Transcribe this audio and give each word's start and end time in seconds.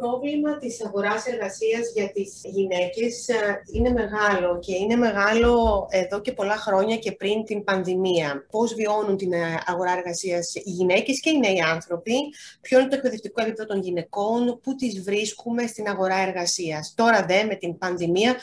Το 0.00 0.06
πρόβλημα 0.06 0.58
της 0.58 0.84
αγοράς 0.84 1.26
εργασίας 1.26 1.92
για 1.94 2.10
τις 2.12 2.40
γυναίκες 2.44 3.28
ε, 3.28 3.62
είναι 3.72 3.90
μεγάλο 3.90 4.58
και 4.58 4.74
είναι 4.74 4.96
μεγάλο 4.96 5.86
εδώ 5.90 6.20
και 6.20 6.32
πολλά 6.32 6.56
χρόνια 6.56 6.96
και 6.96 7.12
πριν 7.12 7.44
την 7.44 7.64
πανδημία. 7.64 8.46
Πώς 8.50 8.74
βιώνουν 8.74 9.16
την 9.16 9.32
ε, 9.32 9.58
αγορά 9.66 9.92
εργασίας 9.92 10.54
οι 10.54 10.62
γυναίκες 10.70 11.20
και 11.20 11.30
οι 11.30 11.38
νέοι 11.38 11.60
άνθρωποι, 11.60 12.12
ποιο 12.60 12.78
είναι 12.78 12.88
το 12.88 12.96
εκπαιδευτικό 12.96 13.42
επίπεδο 13.42 13.66
των 13.66 13.82
γυναικών, 13.82 14.60
πού 14.62 14.74
τις 14.74 15.02
βρίσκουμε 15.02 15.66
στην 15.66 15.88
αγορά 15.88 16.16
εργασίας. 16.16 16.92
Τώρα 16.96 17.24
δε 17.26 17.44
με 17.44 17.54
την 17.54 17.78
πανδημία 17.78 18.36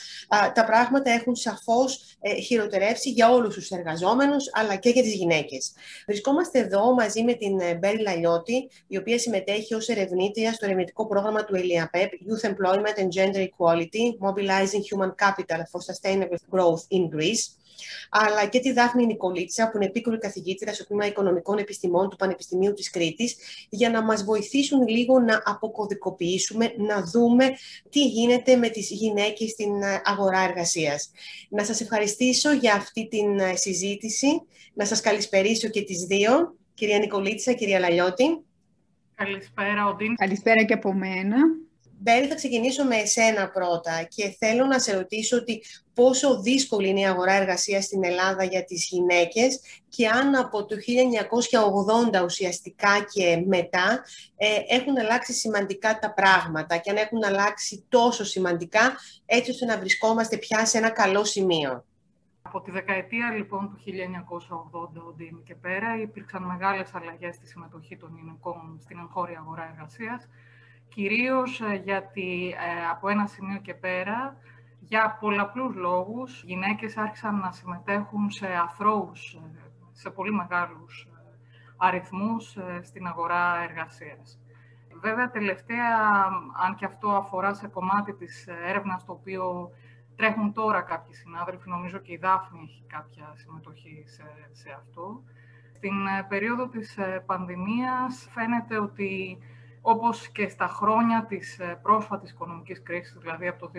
τα 0.54 0.66
πράγματα 0.66 1.12
έχουν 1.12 1.36
σαφώς 1.36 2.18
ε, 2.20 2.34
χειροτερεύσει 2.34 3.10
για 3.10 3.32
όλους 3.32 3.56
τους 3.56 3.70
εργαζόμενους 3.70 4.50
αλλά 4.52 4.76
και 4.76 4.90
για 4.90 5.02
τις 5.02 5.14
γυναίκες. 5.14 5.72
Βρισκόμαστε 6.08 6.60
εδώ 6.60 6.94
μαζί 6.94 7.24
με 7.24 7.34
την 7.34 7.56
Μπέρι 7.80 8.02
Λαλιώτη, 8.02 8.70
η 8.88 8.98
οποία 8.98 9.20
συμμετέχει 9.20 9.74
ως 9.74 9.88
ερευνήτρια 9.88 10.54
στο 10.54 10.66
ερευνητικό 10.66 11.08
πρόγραμμα 11.08 11.44
πρόγραμμα 11.46 11.48
του 11.48 11.56
ΕΛΙΑΠΕΠ, 11.56 12.12
Youth 12.28 12.46
Employment 12.50 12.98
and 13.02 13.10
Gender 13.18 13.48
Equality, 13.50 14.06
Mobilizing 14.28 14.84
Human 14.90 15.12
Capital 15.24 15.62
for 15.72 15.82
Sustainable 15.82 16.38
Growth 16.52 16.84
in 16.98 17.16
Greece, 17.16 17.44
αλλά 18.10 18.46
και 18.46 18.60
τη 18.60 18.72
Δάφνη 18.72 19.06
Νικολίτσα, 19.06 19.70
που 19.70 19.78
είναι 19.78 19.86
επίκουρη 19.86 20.18
καθηγήτρια 20.18 20.74
στο 20.74 20.86
τμήμα 20.86 21.06
Οικονομικών 21.06 21.58
Επιστημών 21.58 22.10
του 22.10 22.16
Πανεπιστημίου 22.16 22.74
της 22.74 22.90
Κρήτης, 22.90 23.36
για 23.70 23.90
να 23.90 24.04
μας 24.04 24.24
βοηθήσουν 24.24 24.88
λίγο 24.88 25.20
να 25.20 25.42
αποκωδικοποιήσουμε, 25.46 26.74
να 26.78 27.04
δούμε 27.04 27.50
τι 27.90 28.06
γίνεται 28.06 28.56
με 28.56 28.70
τις 28.70 28.90
γυναίκες 28.90 29.50
στην 29.50 29.72
αγορά 30.04 30.40
εργασίας. 30.40 31.12
Να 31.50 31.64
σας 31.64 31.82
ευχαριστήσω 31.82 32.54
για 32.54 32.74
αυτή 32.74 33.08
την 33.08 33.40
συζήτηση, 33.54 34.42
να 34.74 34.86
σας 34.86 35.02
καλησπερίσω 35.02 35.68
και 35.68 35.82
τις 35.82 36.04
δύο, 36.04 36.56
κυρία 36.74 36.98
Νικολίτσα, 36.98 37.54
κυρία 37.54 37.80
Λαλιώτη. 37.80 38.40
Καλησπέρα, 39.16 39.88
Οντίν. 39.88 40.16
Καλησπέρα 40.16 40.64
και 40.64 40.74
από 40.74 40.94
μένα. 40.94 41.38
Μπέρι, 42.00 42.28
θα 42.28 42.36
ξεκινήσω 42.36 42.84
με 42.84 42.96
εσένα 42.96 43.50
πρώτα 43.50 44.08
και 44.16 44.36
θέλω 44.40 44.66
να 44.66 44.80
σε 44.80 44.96
ρωτήσω 44.96 45.38
ότι 45.38 45.64
πόσο 45.94 46.42
δύσκολη 46.42 46.90
είναι 46.90 47.00
η 47.00 47.06
αγορά 47.06 47.34
εργασίας 47.34 47.84
στην 47.84 48.04
Ελλάδα 48.04 48.44
για 48.44 48.64
τις 48.64 48.88
γυναίκες 48.90 49.60
και 49.90 50.08
αν 50.08 50.36
από 50.36 50.66
το 50.66 50.76
1980 52.20 52.24
ουσιαστικά 52.24 53.06
και 53.12 53.44
μετά 53.48 54.04
ε, 54.38 54.76
έχουν 54.76 55.00
αλλάξει 55.00 55.34
σημαντικά 55.34 56.00
τα 56.00 56.14
πράγματα 56.14 56.78
και 56.78 56.90
αν 56.90 56.98
έχουν 56.98 57.24
αλλάξει 57.24 57.86
τόσο 57.90 58.24
σημαντικά 58.24 58.96
έτσι 59.26 59.52
ώστε 59.52 59.66
να 59.66 59.78
βρισκόμαστε 59.78 60.38
πια 60.38 60.66
σε 60.66 60.78
ένα 60.78 60.90
καλό 60.90 61.24
σημείο. 61.24 61.86
Από 62.56 62.64
τη 62.64 62.72
δεκαετία 62.72 63.32
λοιπόν 63.32 63.70
του 63.70 63.78
1980 65.38 65.44
και 65.44 65.56
πέρα 65.56 66.02
υπήρξαν 66.02 66.44
μεγάλες 66.44 66.96
αλλαγές 66.96 67.36
στη 67.36 67.48
συμμετοχή 67.48 67.98
των 67.98 68.16
γυναικών 68.16 68.78
στην 68.80 69.00
εγχώρια 69.00 69.40
αγορά 69.40 69.70
εργασίας, 69.72 70.30
κυρίως 70.88 71.62
ε, 71.62 71.82
γιατί 71.84 72.50
ε, 72.50 72.88
από 72.92 73.10
ένα 73.10 73.28
σημείο 73.28 73.60
και 73.60 73.74
πέρα, 73.74 74.38
για 74.80 75.18
πολλαπλούς 75.20 75.76
λόγους, 75.76 76.42
οι 76.42 76.46
γυναίκες 76.46 76.98
άρχισαν 76.98 77.40
να 77.40 77.52
συμμετέχουν 77.52 78.32
σε 78.32 78.48
αθρώους, 78.48 79.34
ε, 79.34 79.72
σε 79.92 80.10
πολύ 80.10 80.32
μεγάλους 80.32 81.08
αριθμούς 81.78 82.58
στην 82.82 83.08
αγορά 83.08 83.64
εργασίας. 83.70 84.40
Βέβαια, 85.02 85.30
τελευταία, 85.30 86.26
αν 86.66 86.76
και 86.76 86.86
αυτό 86.86 87.10
αφορά 87.10 87.54
σε 87.54 87.68
κομμάτι 87.68 88.14
της 88.14 88.48
έρευνας 88.48 89.06
το 89.06 89.12
οποίο 89.12 89.70
Τρέχουν 90.16 90.54
τώρα 90.54 90.82
κάποιοι 90.82 91.14
συνάδελφοι, 91.14 91.70
νομίζω 91.70 91.98
και 91.98 92.12
η 92.12 92.18
Δάφνη 92.18 92.60
έχει 92.64 92.84
κάποια 92.88 93.34
συμμετοχή 93.36 94.04
σε, 94.52 94.70
αυτό. 94.78 95.24
Στην 95.76 96.08
ε, 96.08 96.26
περίοδο 96.30 96.68
της 96.68 96.98
ε, 96.98 97.24
πανδημίας 97.26 98.28
φαίνεται 98.32 98.80
ότι 98.80 99.38
όπως 99.82 100.28
και 100.28 100.48
στα 100.48 100.68
χρόνια 100.68 101.26
της 101.26 101.60
ε, 101.60 101.80
πρόσφατης 101.82 102.32
οικονομικής 102.32 102.84
κρίσης, 102.84 103.18
δηλαδή 103.18 103.48
από 103.48 103.60
το 103.60 103.72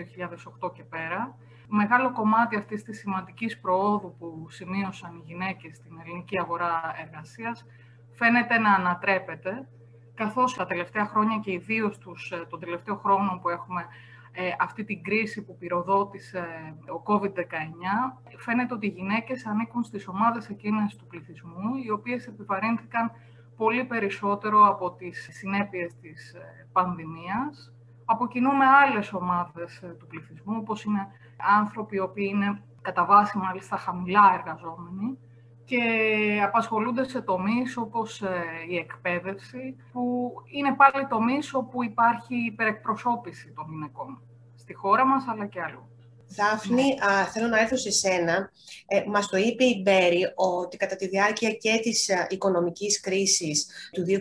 2008 0.67 0.73
και 0.73 0.83
πέρα, 0.83 1.37
μεγάλο 1.67 2.11
κομμάτι 2.11 2.55
αυτής 2.55 2.83
της 2.83 2.99
σημαντικής 2.99 3.59
προόδου 3.59 4.15
που 4.19 4.47
σημείωσαν 4.49 5.15
οι 5.15 5.21
γυναίκες 5.25 5.75
στην 5.75 5.99
ελληνική 6.05 6.39
αγορά 6.39 6.93
εργασίας 7.05 7.65
φαίνεται 8.11 8.57
να 8.57 8.73
ανατρέπεται, 8.73 9.67
καθώς 10.13 10.53
τα 10.53 10.65
τελευταία 10.65 11.05
χρόνια 11.05 11.37
και 11.37 11.51
ιδίως 11.51 11.97
τους, 11.97 12.33
τον 12.49 12.59
τελευταίο 12.59 12.95
χρόνο 12.95 13.39
που 13.41 13.49
έχουμε 13.49 13.81
ε, 13.81 13.85
αυτή 14.59 14.83
την 14.83 15.03
κρίση 15.03 15.45
που 15.45 15.57
πυροδότησε 15.57 16.75
ο 16.97 17.01
COVID-19, 17.05 17.37
φαίνεται 18.37 18.73
ότι 18.73 18.85
οι 18.87 18.89
γυναίκες 18.89 19.45
ανήκουν 19.45 19.83
στις 19.83 20.07
ομάδες 20.07 20.49
εκείνες 20.49 20.95
του 20.95 21.07
πληθυσμού, 21.07 21.75
οι 21.85 21.91
οποίες 21.91 22.27
επιβαρύνθηκαν 22.27 23.11
πολύ 23.57 23.83
περισσότερο 23.85 24.67
από 24.67 24.91
τις 24.91 25.27
συνέπειες 25.31 25.95
της 26.01 26.33
ε, 26.33 26.67
πανδημίας. 26.71 27.73
Αποκινούμε 28.05 28.65
άλλες 28.65 29.13
ομάδες 29.13 29.81
ε, 29.81 29.87
του 29.99 30.07
πληθυσμού, 30.07 30.55
όπως 30.59 30.83
είναι 30.83 31.07
άνθρωποι 31.59 31.95
οι 31.95 31.99
οποίοι 31.99 32.31
είναι 32.33 32.63
κατά 32.81 33.05
βάση 33.05 33.37
μάλιστα 33.37 33.77
χαμηλά 33.77 34.33
εργαζόμενοι, 34.33 35.17
και 35.67 35.81
απασχολούνται 36.43 37.09
σε 37.09 37.21
τομείς 37.21 37.77
όπως 37.77 38.21
η 38.69 38.75
εκπαίδευση, 38.75 39.75
που 39.91 40.31
είναι 40.51 40.75
πάλι 40.75 41.07
τομείς 41.07 41.53
όπου 41.53 41.83
υπάρχει 41.83 42.35
υπερεκπροσώπηση 42.35 43.53
των 43.55 43.65
γυναικών 43.69 44.21
στη 44.55 44.73
χώρα 44.73 45.05
μας, 45.05 45.25
αλλά 45.27 45.45
και 45.45 45.61
αλλού. 45.61 45.89
Δάφνη, 46.29 46.99
α, 46.99 47.25
θέλω 47.25 47.47
να 47.47 47.59
έρθω 47.59 47.77
σε 47.77 47.91
σένα. 47.91 48.51
Ε, 48.87 49.03
μας 49.07 49.27
το 49.27 49.37
είπε 49.37 49.63
η 49.63 49.81
Μπέρι 49.83 50.31
ότι 50.35 50.77
κατά 50.77 50.95
τη 50.95 51.07
διάρκεια 51.07 51.51
και 51.51 51.79
της 51.81 52.09
α, 52.09 52.27
οικονομικής 52.29 52.99
κρίσης 52.99 53.67
του 53.91 54.03
2008-2009, 54.05 54.13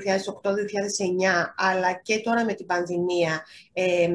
αλλά 1.56 1.92
και 1.92 2.18
τώρα 2.18 2.44
με 2.44 2.52
την 2.52 2.66
πανδημία, 2.66 3.44
ε, 3.72 4.08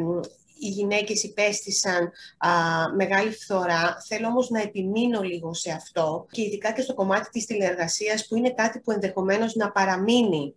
οι 0.61 0.67
γυναίκες 0.67 1.23
υπέστησαν 1.23 2.11
α, 2.37 2.49
μεγάλη 2.95 3.31
φθορά. 3.31 3.97
Θέλω 4.07 4.27
όμως 4.27 4.49
να 4.49 4.61
επιμείνω 4.61 5.21
λίγο 5.21 5.53
σε 5.53 5.71
αυτό 5.71 6.25
και 6.31 6.41
ειδικά 6.41 6.71
και 6.71 6.81
στο 6.81 6.93
κομμάτι 6.93 7.29
της 7.29 7.45
τηλεεργασίας 7.45 8.27
που 8.27 8.35
είναι 8.35 8.53
κάτι 8.53 8.79
που 8.79 8.91
ενδεχομένως 8.91 9.55
να 9.55 9.71
παραμείνει 9.71 10.45
ε, 10.45 10.55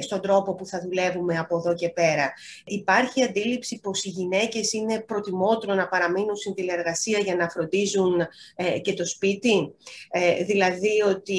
στον 0.00 0.20
τρόπο 0.20 0.54
που 0.54 0.66
θα 0.66 0.80
δουλεύουμε 0.80 1.38
από 1.38 1.56
εδώ 1.56 1.74
και 1.74 1.88
πέρα. 1.88 2.32
Υπάρχει 2.64 3.22
αντίληψη 3.22 3.80
πως 3.80 4.04
οι 4.04 4.08
γυναίκες 4.08 4.72
είναι 4.72 5.00
προτιμότερο 5.00 5.74
να 5.74 5.88
παραμείνουν 5.88 6.36
στην 6.36 6.54
τηλεεργασία 6.54 7.18
για 7.18 7.36
να 7.36 7.48
φροντίζουν 7.48 8.20
ε, 8.56 8.78
και 8.78 8.94
το 8.94 9.06
σπίτι. 9.06 9.74
Ε, 10.10 10.44
δηλαδή 10.44 11.02
ότι 11.08 11.38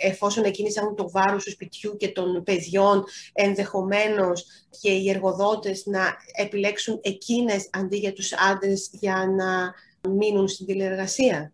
εφόσον 0.00 0.44
εκείνες 0.44 0.76
έχουν 0.76 0.96
το 0.96 1.10
βάρος 1.10 1.44
του 1.44 1.50
σπιτιού 1.50 1.96
και 1.96 2.08
των 2.08 2.42
παιδιών, 2.42 3.04
ενδεχομένως 3.32 4.46
και 4.80 4.90
οι 4.90 5.10
εργοδότες 5.10 5.86
να 5.86 6.16
επιλέξουν 6.32 7.00
εκείνες 7.02 7.68
αντί 7.72 7.96
για 7.96 8.12
τους 8.12 8.32
άντρες 8.32 8.88
για 8.92 9.26
να 9.36 9.74
μείνουν 10.10 10.48
στην 10.48 10.66
τηλεεργασία. 10.66 11.53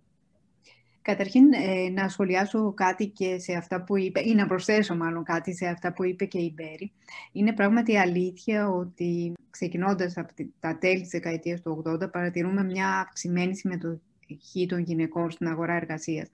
Καταρχήν, 1.02 1.52
ε, 1.52 1.88
να 1.88 2.08
σχολιάσω 2.08 2.72
κάτι 2.72 3.06
και 3.06 3.38
σε 3.38 3.52
αυτά 3.52 3.82
που 3.82 3.96
είπε, 3.96 4.20
ή 4.20 4.34
να 4.34 4.46
προσθέσω 4.46 4.96
μάλλον 4.96 5.24
κάτι 5.24 5.54
σε 5.54 5.66
αυτά 5.66 5.92
που 5.92 6.04
είπε 6.04 6.24
και 6.24 6.38
η 6.38 6.52
Μπέρι. 6.56 6.92
Είναι 7.32 7.52
πράγματι 7.52 7.96
αλήθεια 7.96 8.68
ότι 8.68 9.32
ξεκινώντας 9.50 10.16
από 10.16 10.32
τα 10.60 10.78
τέλη 10.78 11.00
της 11.00 11.10
δεκαετίας 11.10 11.60
του 11.60 11.82
80 11.86 12.10
παρατηρούμε 12.10 12.64
μια 12.64 12.98
αυξημένη 12.98 13.56
συμμετοχή 13.56 14.66
των 14.68 14.78
γυναικών 14.78 15.30
στην 15.30 15.48
αγορά 15.48 15.74
εργασίας. 15.74 16.30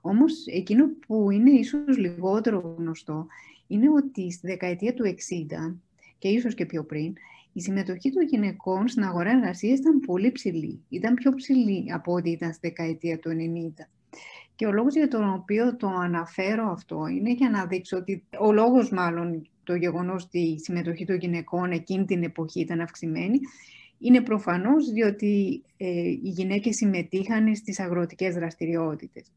Όμως, 0.00 0.46
εκείνο 0.46 0.84
που 1.06 1.30
είναι 1.30 1.50
ίσως 1.50 1.98
λιγότερο 1.98 2.74
γνωστό 2.78 3.26
είναι 3.66 3.90
ότι 3.90 4.30
στη 4.30 4.46
δεκαετία 4.46 4.94
του 4.94 5.04
60 5.04 5.76
και 6.18 6.28
ίσως 6.28 6.54
και 6.54 6.66
πιο 6.66 6.84
πριν, 6.84 7.12
η 7.52 7.60
συμμετοχή 7.60 8.10
των 8.10 8.22
γυναικών 8.22 8.88
στην 8.88 9.04
αγορά 9.04 9.30
εργασίας 9.30 9.78
ήταν 9.78 10.00
πολύ 10.00 10.32
ψηλή. 10.32 10.80
Ήταν 10.88 11.14
πιο 11.14 11.34
ψηλή 11.34 11.92
από 11.92 12.12
ό,τι 12.12 12.30
ήταν 12.30 12.52
στη 12.52 12.68
δεκαετία 12.68 13.18
του 13.18 13.30
90. 13.30 13.88
Και 14.54 14.66
ο 14.66 14.72
λόγος 14.72 14.94
για 14.94 15.08
τον 15.08 15.32
οποίο 15.32 15.76
το 15.76 15.88
αναφέρω 15.88 16.70
αυτό 16.70 17.06
είναι 17.06 17.32
για 17.32 17.50
να 17.50 17.66
δείξω 17.66 17.96
ότι 17.96 18.24
ο 18.40 18.52
λόγος 18.52 18.90
μάλλον 18.90 19.48
το 19.64 19.74
γεγονός 19.74 20.24
ότι 20.24 20.38
η 20.38 20.58
συμμετοχή 20.58 21.04
των 21.04 21.16
γυναικών 21.16 21.70
εκείνη 21.70 22.04
την 22.04 22.22
εποχή 22.22 22.60
ήταν 22.60 22.80
αυξημένη 22.80 23.38
είναι 23.98 24.20
προφανώς 24.20 24.90
διότι 24.90 25.62
ε, 25.76 25.86
οι 26.08 26.20
γυναίκες 26.22 26.76
συμμετείχαν 26.76 27.56
στις 27.56 27.80
αγροτικές 27.80 28.34
δραστηριότητες. 28.34 29.32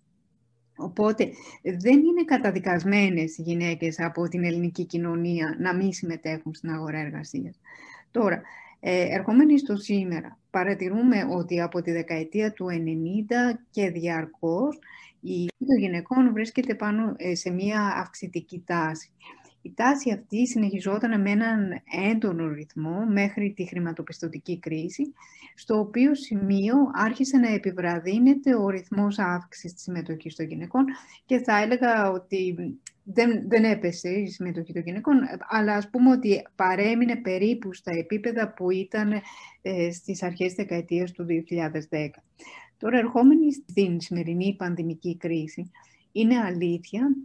Οπότε 0.76 1.30
δεν 1.62 2.00
είναι 2.00 2.24
καταδικασμένες 2.26 3.38
οι 3.38 3.42
γυναίκες 3.42 4.00
από 4.00 4.28
την 4.28 4.44
ελληνική 4.44 4.86
κοινωνία 4.86 5.56
να 5.60 5.76
μην 5.76 5.92
συμμετέχουν 5.92 6.54
στην 6.54 6.70
αγορά 6.70 7.00
εργασίας. 7.00 7.60
Τώρα, 8.12 8.36
ε, 8.36 8.42
ερχόμενοι 8.90 9.60
στο 9.60 9.76
σήμερα, 9.76 10.40
παρατηρούμε 10.50 11.28
ότι 11.30 11.62
από 11.62 11.82
τη 11.82 11.92
δεκαετία 11.92 12.54
του 12.54 12.66
90 12.70 13.60
και 13.72 13.90
διαρκώς 13.90 14.80
η 15.22 15.48
των 15.58 15.80
γυναικών 15.80 16.34
βρίσκεται 16.34 16.76
πάνω 16.76 17.14
ε, 17.18 17.36
σε 17.36 17.50
μια 17.50 17.82
αυξητική 17.82 18.64
τάση. 18.66 19.12
Η 19.62 19.74
τάση 19.76 20.12
αυτή 20.12 20.48
συνεχιζόταν 20.48 21.22
με 21.22 21.30
έναν 21.30 21.82
έντονο 22.12 22.48
ρυθμό 22.48 23.06
μέχρι 23.06 23.54
τη 23.56 23.68
χρηματοπιστωτική 23.68 24.60
κρίση, 24.60 25.14
στο 25.56 25.80
οποίο 25.80 26.16
σημείο 26.16 26.76
άρχισε 26.94 27.38
να 27.38 27.54
επιβραδύνεται 27.54 28.56
ο 28.56 28.70
ρυθμός 28.70 29.20
αύξησης 29.20 29.74
της 29.74 29.84
συμμετοχής 29.84 30.36
των 30.36 30.46
γυναικών 30.46 30.86
και 31.26 31.40
θα 31.40 31.62
έλεγα 31.62 32.12
ότι 32.12 32.56
δεν, 33.04 33.48
δεν 33.48 33.64
έπεσε 33.64 34.10
η 34.10 34.28
συμμετοχή 34.28 34.74
των 34.74 34.82
γυναικών, 34.82 35.16
αλλά 35.50 35.74
ας 35.76 35.90
πούμε 35.90 36.12
ότι 36.12 36.48
παρέμεινε 36.56 37.16
περίπου 37.16 37.74
στα 37.74 37.92
επίπεδα 37.92 38.54
που 38.54 38.72
ήταν 38.72 39.12
ε, 39.62 39.92
στις 39.92 40.24
αρχές 40.24 40.48
της 40.48 40.56
δεκαετίας 40.56 41.12
του 41.12 41.26
2010. 41.26 42.08
Τώρα, 42.78 42.98
ερχόμενοι 42.98 43.54
στην 43.54 44.02
σημερινή 44.02 44.56
πανδημική 44.58 45.18
κρίση, 45.18 45.72
είναι 46.12 46.38
αλήθεια 46.38 47.16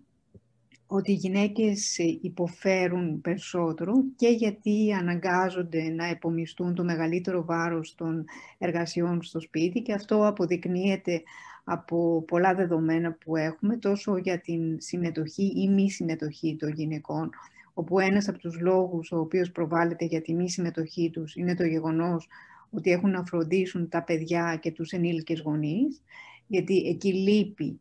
ότι 0.86 1.12
οι 1.12 1.14
γυναίκες 1.14 1.98
υποφέρουν 2.20 3.20
περισσότερο 3.20 3.92
και 4.16 4.28
γιατί 4.28 4.92
αναγκάζονται 4.92 5.88
να 5.88 6.06
επομιστούν 6.06 6.75
το 6.75 6.84
μεγαλύτερο 6.84 7.44
βάρος 7.44 7.94
των 7.94 8.25
εργασιών 8.58 9.22
στο 9.22 9.40
σπίτι 9.40 9.82
και 9.82 9.92
αυτό 9.92 10.26
αποδεικνύεται 10.26 11.22
από 11.70 12.24
πολλά 12.26 12.54
δεδομένα 12.54 13.12
που 13.12 13.36
έχουμε, 13.36 13.76
τόσο 13.76 14.16
για 14.16 14.40
την 14.40 14.80
συμμετοχή 14.80 15.52
ή 15.56 15.68
μη 15.68 15.90
συμμετοχή 15.90 16.56
των 16.56 16.72
γυναικών, 16.72 17.30
όπου 17.74 17.98
ένας 17.98 18.28
από 18.28 18.38
τους 18.38 18.60
λόγους 18.60 19.12
ο 19.12 19.18
οποίος 19.18 19.50
προβάλλεται 19.50 20.04
για 20.04 20.22
τη 20.22 20.34
μη 20.34 20.50
συμμετοχή 20.50 21.10
τους 21.10 21.36
είναι 21.36 21.54
το 21.54 21.64
γεγονός 21.64 22.28
ότι 22.70 22.90
έχουν 22.90 23.10
να 23.10 23.24
φροντίσουν 23.24 23.88
τα 23.88 24.02
παιδιά 24.02 24.58
και 24.62 24.72
τους 24.72 24.90
ενήλικες 24.92 25.40
γονείς, 25.40 26.02
γιατί 26.46 26.76
εκεί 26.76 27.14
λείπει 27.14 27.80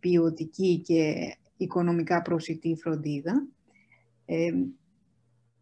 ποιοτική 0.00 0.78
και 0.78 1.14
οικονομικά 1.56 2.22
προσιτή 2.22 2.76
φροντίδα. 2.76 3.46
Ε, 4.26 4.50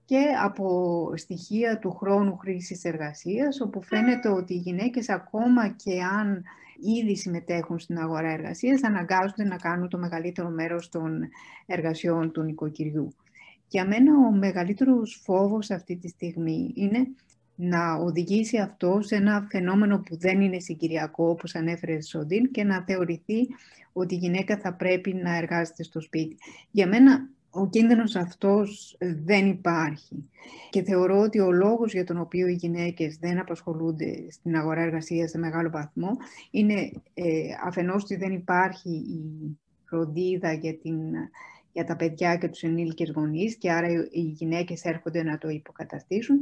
και 0.05 0.25
από 0.43 1.13
στοιχεία 1.17 1.79
του 1.79 1.91
χρόνου 1.91 2.37
χρήσης 2.37 2.85
εργασίας, 2.85 3.61
όπου 3.61 3.83
φαίνεται 3.83 4.29
ότι 4.29 4.55
οι 4.55 4.57
γυναίκες 4.57 5.09
ακόμα 5.09 5.69
και 5.69 6.03
αν 6.03 6.45
ήδη 6.83 7.17
συμμετέχουν 7.17 7.79
στην 7.79 7.99
αγορά 7.99 8.31
εργασίας, 8.31 8.83
αναγκάζονται 8.83 9.45
να 9.45 9.57
κάνουν 9.57 9.89
το 9.89 9.99
μεγαλύτερο 9.99 10.49
μέρος 10.49 10.89
των 10.89 11.29
εργασιών 11.67 12.33
του 12.33 12.43
νοικοκυριού. 12.43 13.15
Για 13.69 13.87
μένα 13.87 14.13
ο 14.29 14.33
μεγαλύτερος 14.33 15.21
φόβος 15.25 15.71
αυτή 15.71 15.97
τη 15.97 16.09
στιγμή 16.09 16.73
είναι 16.75 17.07
να 17.55 17.95
οδηγήσει 17.95 18.59
αυτό 18.59 18.99
σε 19.03 19.15
ένα 19.15 19.47
φαινόμενο 19.51 19.99
που 19.99 20.19
δεν 20.19 20.41
είναι 20.41 20.59
συγκυριακό, 20.59 21.29
όπως 21.29 21.55
ανέφερε 21.55 22.03
Σοντίν, 22.03 22.51
και 22.51 22.65
να 22.65 22.83
θεωρηθεί 22.83 23.49
ότι 23.93 24.15
η 24.15 24.19
γυναίκα 24.19 24.59
θα 24.59 24.75
πρέπει 24.75 25.15
να 25.15 25.37
εργάζεται 25.37 25.83
στο 25.83 26.01
σπίτι. 26.01 26.37
Για 26.71 26.87
μένα 26.87 27.29
ο 27.55 27.69
κίνδυνος 27.69 28.17
αυτός 28.17 28.97
δεν 29.25 29.49
υπάρχει. 29.49 30.31
Και 30.71 30.83
θεωρώ 30.83 31.19
ότι 31.19 31.41
ο 31.41 31.51
λόγος 31.51 31.93
για 31.93 32.05
τον 32.05 32.19
οποίο 32.19 32.47
οι 32.47 32.53
γυναίκες 32.53 33.17
δεν 33.17 33.39
απασχολούνται 33.39 34.27
στην 34.31 34.57
αγορά 34.57 34.81
εργασίας 34.81 35.31
σε 35.31 35.39
μεγάλο 35.39 35.71
βαθμό 35.71 36.11
είναι 36.51 36.93
ε, 37.15 37.25
αφενός 37.65 38.03
ότι 38.03 38.17
δεν 38.17 38.33
υπάρχει 38.33 38.91
η 38.91 39.59
φροντίδα 39.85 40.53
για, 40.53 40.75
την, 40.79 40.99
για 41.73 41.85
τα 41.85 41.97
παιδιά 41.97 42.37
και 42.37 42.49
τους 42.49 42.63
ενήλικες 42.63 43.11
γονείς 43.11 43.57
και 43.57 43.73
άρα 43.73 43.89
οι 44.11 44.21
γυναίκες 44.21 44.85
έρχονται 44.85 45.23
να 45.23 45.39
το 45.39 45.49
υποκαταστήσουν 45.49 46.41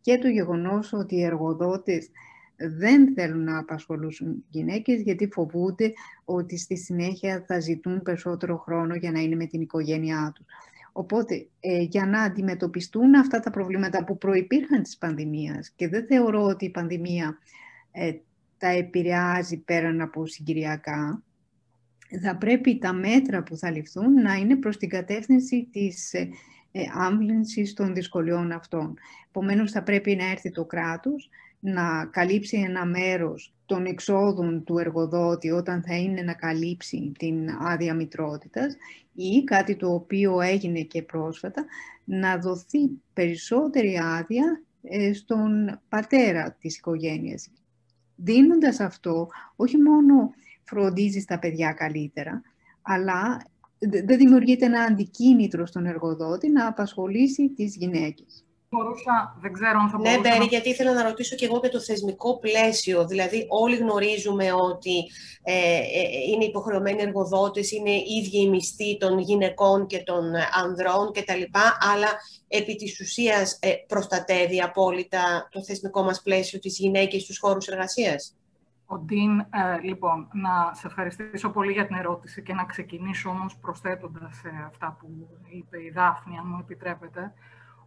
και 0.00 0.18
το 0.18 0.28
γεγονός 0.28 0.92
ότι 0.92 1.16
οι 1.16 1.24
εργοδότες 1.24 2.10
δεν 2.56 3.12
θέλουν 3.14 3.44
να 3.44 3.58
απασχολούσουν 3.58 4.44
γυναίκες 4.50 5.00
γιατί 5.00 5.28
φοβούνται 5.32 5.92
ότι 6.24 6.58
στη 6.58 6.76
συνέχεια 6.76 7.44
θα 7.46 7.60
ζητούν 7.60 8.02
περισσότερο 8.02 8.56
χρόνο 8.56 8.94
για 8.94 9.10
να 9.10 9.20
είναι 9.20 9.36
με 9.36 9.46
την 9.46 9.60
οικογένειά 9.60 10.32
τους. 10.34 10.46
Οπότε, 10.92 11.46
ε, 11.60 11.82
για 11.82 12.06
να 12.06 12.22
αντιμετωπιστούν 12.22 13.14
αυτά 13.14 13.40
τα 13.40 13.50
προβλήματα 13.50 14.04
που 14.04 14.18
προϋπήρχαν 14.18 14.82
της 14.82 14.98
πανδημίας 14.98 15.70
και 15.76 15.88
δεν 15.88 16.06
θεωρώ 16.06 16.42
ότι 16.42 16.64
η 16.64 16.70
πανδημία 16.70 17.38
ε, 17.92 18.12
τα 18.58 18.68
επηρεάζει 18.68 19.56
πέραν 19.56 20.00
από 20.00 20.26
συγκυριακά, 20.26 21.22
θα 22.22 22.36
πρέπει 22.36 22.78
τα 22.78 22.92
μέτρα 22.92 23.42
που 23.42 23.56
θα 23.56 23.70
ληφθούν 23.70 24.12
να 24.12 24.34
είναι 24.34 24.56
προς 24.56 24.76
την 24.76 24.88
κατεύθυνση 24.88 25.68
της 25.72 26.12
ε, 26.12 26.28
ε 26.72 26.80
άμβλυνσης 26.94 27.72
των 27.72 27.94
δυσκολιών 27.94 28.52
αυτών. 28.52 28.98
Επομένως, 29.28 29.70
θα 29.70 29.82
πρέπει 29.82 30.16
να 30.16 30.30
έρθει 30.30 30.50
το 30.50 30.64
κράτος 30.64 31.30
να 31.64 32.04
καλύψει 32.04 32.56
ένα 32.56 32.86
μέρος 32.86 33.54
των 33.66 33.84
εξόδων 33.86 34.64
του 34.64 34.78
εργοδότη 34.78 35.50
όταν 35.50 35.82
θα 35.82 35.96
είναι 35.96 36.22
να 36.22 36.34
καλύψει 36.34 37.12
την 37.18 37.48
άδεια 37.60 37.94
μητρότητας 37.94 38.76
ή 39.14 39.44
κάτι 39.44 39.76
το 39.76 39.92
οποίο 39.92 40.40
έγινε 40.40 40.80
και 40.80 41.02
πρόσφατα, 41.02 41.64
να 42.04 42.38
δοθεί 42.38 42.90
περισσότερη 43.12 43.98
άδεια 43.98 44.62
ε, 44.82 45.12
στον 45.12 45.80
πατέρα 45.88 46.56
της 46.60 46.76
οικογένειας. 46.76 47.50
Δίνοντας 48.16 48.80
αυτό, 48.80 49.28
όχι 49.56 49.76
μόνο 49.76 50.30
φροντίζει 50.62 51.24
τα 51.24 51.38
παιδιά 51.38 51.72
καλύτερα, 51.72 52.42
αλλά 52.82 53.44
δεν 53.78 54.18
δημιουργείται 54.18 54.66
ένα 54.66 54.82
αντικίνητρο 54.82 55.66
στον 55.66 55.86
εργοδότη 55.86 56.50
να 56.50 56.66
απασχολήσει 56.66 57.48
τις 57.48 57.76
γυναίκες 57.76 58.44
μπορούσα, 58.72 59.36
δεν 59.40 59.52
ξέρω 59.52 59.78
αν 59.78 59.88
θα 59.88 59.98
ναι, 59.98 60.02
μπορούσα... 60.02 60.28
Ναι, 60.28 60.36
Μπέρι, 60.36 60.48
γιατί 60.48 60.68
ήθελα 60.68 60.92
να 60.92 61.02
ρωτήσω 61.02 61.36
και 61.36 61.44
εγώ 61.44 61.60
και 61.60 61.68
το 61.68 61.80
θεσμικό 61.80 62.38
πλαίσιο. 62.38 63.06
Δηλαδή, 63.06 63.46
όλοι 63.48 63.76
γνωρίζουμε 63.76 64.52
ότι 64.52 64.96
ε, 65.42 65.52
ε, 65.52 66.02
είναι 66.32 66.44
υποχρεωμένοι 66.44 67.02
εργοδότες, 67.02 67.70
είναι 67.70 67.90
ίδιοι 67.90 68.40
οι 68.40 68.48
μισθοί 68.48 68.96
των 68.98 69.18
γυναικών 69.18 69.86
και 69.86 70.02
των 70.02 70.24
ανδρών 70.62 71.12
κτλ. 71.12 71.42
Αλλά 71.92 72.08
επί 72.48 72.74
της 72.74 73.00
ουσίας 73.00 73.58
ε, 73.60 73.72
προστατεύει 73.86 74.60
απόλυτα 74.60 75.48
το 75.50 75.64
θεσμικό 75.64 76.02
μας 76.02 76.22
πλαίσιο 76.22 76.58
τις 76.58 76.78
γυναίκες 76.78 77.22
στους 77.22 77.38
χώρους 77.38 77.66
εργασίας; 77.66 78.36
Ο 78.86 78.98
Ντίν, 78.98 79.38
ε, 79.38 79.46
λοιπόν, 79.82 80.28
να 80.32 80.74
σε 80.74 80.86
ευχαριστήσω 80.86 81.50
πολύ 81.50 81.72
για 81.72 81.86
την 81.86 81.96
ερώτηση 81.96 82.42
και 82.42 82.54
να 82.54 82.64
ξεκινήσω 82.64 83.30
όμως 83.30 83.56
προσθέτοντας 83.60 84.40
αυτά 84.66 84.96
που 85.00 85.06
είπε 85.50 85.82
η 85.82 85.90
Δάφνη, 85.94 86.38
αν 86.38 86.44
μου 86.46 86.58
επιτρέπετε 86.60 87.32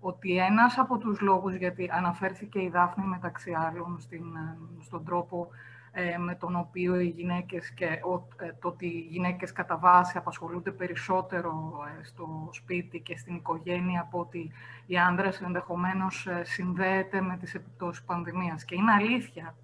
ότι 0.07 0.37
ένας 0.37 0.77
από 0.77 0.97
τους 0.97 1.19
λόγους, 1.19 1.55
γιατί 1.55 1.89
αναφέρθηκε 1.93 2.61
η 2.61 2.69
Δάφνη 2.69 3.05
μεταξύ 3.05 3.51
άλλων 3.51 3.99
στην, 3.99 4.35
ε, 4.35 4.57
στον 4.81 5.05
τρόπο 5.05 5.47
ε, 5.91 6.17
με 6.17 6.35
τον 6.35 6.55
οποίο 6.55 6.99
οι 6.99 7.07
γυναίκες 7.07 7.73
και 7.73 7.85
ε, 7.85 8.51
το 8.59 8.67
ότι 8.67 8.85
οι 8.85 9.07
γυναίκες 9.09 9.51
κατά 9.51 9.77
βάση 9.77 10.17
απασχολούνται 10.17 10.71
περισσότερο 10.71 11.73
στο 12.03 12.49
σπίτι 12.51 12.99
και 12.99 13.17
στην 13.17 13.35
οικογένεια 13.35 14.01
από 14.01 14.19
ότι 14.19 14.51
οι 14.85 14.97
άνδρες 14.97 15.41
ενδεχομένως 15.41 16.27
συνδέεται 16.41 17.21
με 17.21 17.37
τις 17.37 17.55
επιπτώσεις 17.55 18.03
πανδημίας. 18.03 18.65
Και 18.65 18.75
είναι 18.75 18.91
αλήθεια 18.91 19.55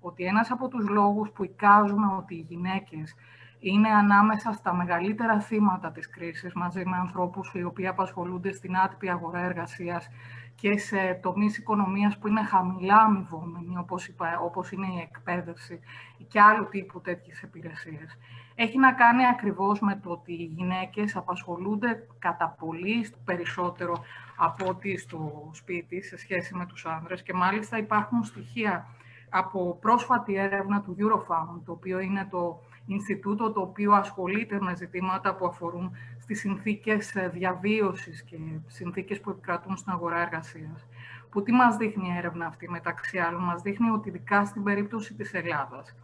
ότι 0.00 0.24
ένας 0.24 0.50
από 0.50 0.68
τους 0.68 0.88
λόγους 0.88 1.30
που 1.30 1.44
εικάζουμε 1.44 2.06
ότι 2.18 2.34
οι 2.34 2.46
γυναίκες 2.48 3.14
είναι 3.60 3.88
ανάμεσα 3.88 4.52
στα 4.52 4.74
μεγαλύτερα 4.74 5.40
θύματα 5.40 5.90
της 5.92 6.10
κρίσης, 6.10 6.52
μαζί 6.52 6.84
με 6.84 6.96
ανθρώπους 6.96 7.52
οι 7.54 7.62
οποίοι 7.62 7.86
απασχολούνται 7.86 8.52
στην 8.52 8.76
άτυπη 8.76 9.10
αγορά 9.10 9.44
εργασίας 9.44 10.08
και 10.54 10.78
σε 10.78 11.18
τομείς 11.22 11.58
οικονομίας 11.58 12.18
που 12.18 12.28
είναι 12.28 12.42
χαμηλά 12.42 12.96
αμοιβόμενοι, 12.96 13.78
όπως, 13.78 14.08
είπα, 14.08 14.40
όπως 14.40 14.72
είναι 14.72 14.86
η 14.86 14.98
εκπαίδευση 15.00 15.80
και 16.28 16.40
άλλου 16.40 16.68
τύπου 16.68 17.00
τέτοιες 17.00 17.42
υπηρεσίες. 17.42 18.18
Έχει 18.54 18.78
να 18.78 18.92
κάνει 18.92 19.26
ακριβώς 19.26 19.80
με 19.80 20.00
το 20.02 20.10
ότι 20.10 20.32
οι 20.32 20.52
γυναίκες 20.56 21.16
απασχολούνται 21.16 22.06
κατά 22.18 22.56
πολύ 22.58 23.10
περισσότερο 23.24 23.94
από 24.36 24.66
ότι 24.68 24.96
στο 24.96 25.50
σπίτι 25.52 26.02
σε 26.02 26.16
σχέση 26.16 26.54
με 26.54 26.66
τους 26.66 26.86
άνδρες 26.86 27.22
και 27.22 27.32
μάλιστα 27.34 27.78
υπάρχουν 27.78 28.24
στοιχεία 28.24 28.86
από 29.30 29.78
πρόσφατη 29.80 30.34
έρευνα 30.34 30.82
του 30.82 30.96
Eurofound, 30.98 31.60
το 31.64 31.72
οποίο 31.72 31.98
είναι 31.98 32.26
το 32.30 32.60
Ινστιτούτο 32.92 33.52
το 33.52 33.60
οποίο 33.60 33.92
ασχολείται 33.92 34.58
με 34.60 34.76
ζητήματα 34.76 35.34
που 35.34 35.46
αφορούν 35.46 35.96
στις 36.18 36.40
συνθήκες 36.40 37.14
ε, 37.14 37.28
διαβίωσης 37.28 38.22
και 38.22 38.36
συνθήκες 38.66 39.20
που 39.20 39.30
επικρατούν 39.30 39.76
στην 39.76 39.92
αγορά 39.92 40.20
εργασίας. 40.20 40.88
Που 41.30 41.42
τι 41.42 41.52
μας 41.52 41.76
δείχνει 41.76 42.08
η 42.08 42.16
έρευνα 42.16 42.46
αυτή 42.46 42.70
μεταξύ 42.70 43.18
άλλων, 43.18 43.42
μας 43.42 43.62
δείχνει 43.62 43.90
ότι 43.90 44.08
ειδικά 44.08 44.44
στην 44.44 44.62
περίπτωση 44.62 45.14
της 45.14 45.34
Ελλάδας 45.34 45.96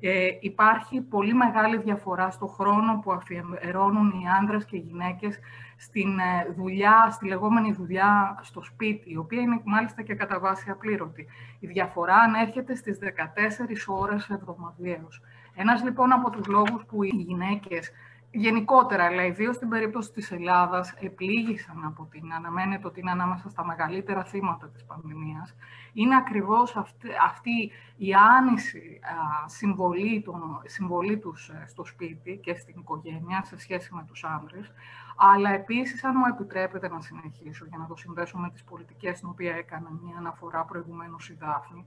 ε, 0.00 0.28
υπάρχει 0.40 1.00
πολύ 1.00 1.34
μεγάλη 1.34 1.78
διαφορά 1.78 2.30
στο 2.30 2.46
χρόνο 2.46 3.00
που 3.02 3.12
αφιερώνουν 3.12 4.10
οι 4.10 4.24
άνδρες 4.40 4.64
και 4.64 4.76
οι 4.76 4.84
γυναίκες 4.88 5.38
στην 5.76 6.18
ε, 6.18 6.52
δουλειά, 6.56 7.08
στη 7.10 7.26
λεγόμενη 7.26 7.72
δουλειά 7.72 8.38
στο 8.42 8.62
σπίτι, 8.62 9.10
η 9.10 9.16
οποία 9.16 9.40
είναι 9.40 9.60
μάλιστα 9.64 10.02
και 10.02 10.14
κατά 10.14 10.38
βάση 10.38 10.70
απλήρωτη. 10.70 11.26
Η 11.58 11.66
διαφορά 11.66 12.16
ανέρχεται 12.16 12.74
στις 12.74 12.98
14 12.98 13.86
ώρες 13.86 14.28
εβδομαδιαίως. 14.28 15.22
Ένας 15.58 15.82
λοιπόν 15.82 16.12
από 16.12 16.30
τους 16.30 16.46
λόγους 16.46 16.84
που 16.84 17.02
οι 17.02 17.08
γυναίκες 17.08 17.92
γενικότερα, 18.30 19.04
αλλά 19.04 19.24
ιδίως 19.24 19.56
στην 19.56 19.68
περίπτωση 19.68 20.12
της 20.12 20.30
Ελλάδας, 20.30 20.94
επλήγησαν 21.00 21.84
από 21.84 22.08
την, 22.10 22.32
αναμένεται 22.32 22.86
ότι 22.86 23.00
είναι 23.00 23.10
ανάμεσα 23.10 23.48
στα 23.48 23.64
μεγαλύτερα 23.64 24.24
θύματα 24.24 24.68
της 24.68 24.84
πανδημίας, 24.84 25.54
είναι 25.92 26.16
ακριβώς 26.16 26.76
αυτή, 26.76 27.08
αυτή 27.24 27.70
η 27.96 28.14
άνηση 28.14 29.00
συμβολή, 29.46 30.22
των, 30.24 30.62
συμβολή 30.64 31.18
τους 31.18 31.48
ε, 31.48 31.64
στο 31.68 31.84
σπίτι 31.84 32.40
και 32.42 32.54
στην 32.54 32.74
οικογένεια 32.78 33.42
σε 33.44 33.58
σχέση 33.58 33.94
με 33.94 34.04
τους 34.08 34.24
άνδρες, 34.24 34.72
αλλά 35.16 35.50
επίσης, 35.50 36.04
αν 36.04 36.14
μου 36.16 36.26
επιτρέπετε 36.34 36.88
να 36.88 37.00
συνεχίσω 37.00 37.66
για 37.68 37.78
να 37.78 37.86
το 37.86 37.96
συνδέσω 37.96 38.38
με 38.38 38.50
τις 38.50 38.64
πολιτικές, 38.64 39.16
στην 39.16 39.28
οποία 39.28 39.54
έκανε 39.54 39.88
μια 40.02 40.16
αναφορά 40.18 40.64
προηγουμένως 40.64 41.28
η 41.28 41.36
Δάφνη, 41.40 41.86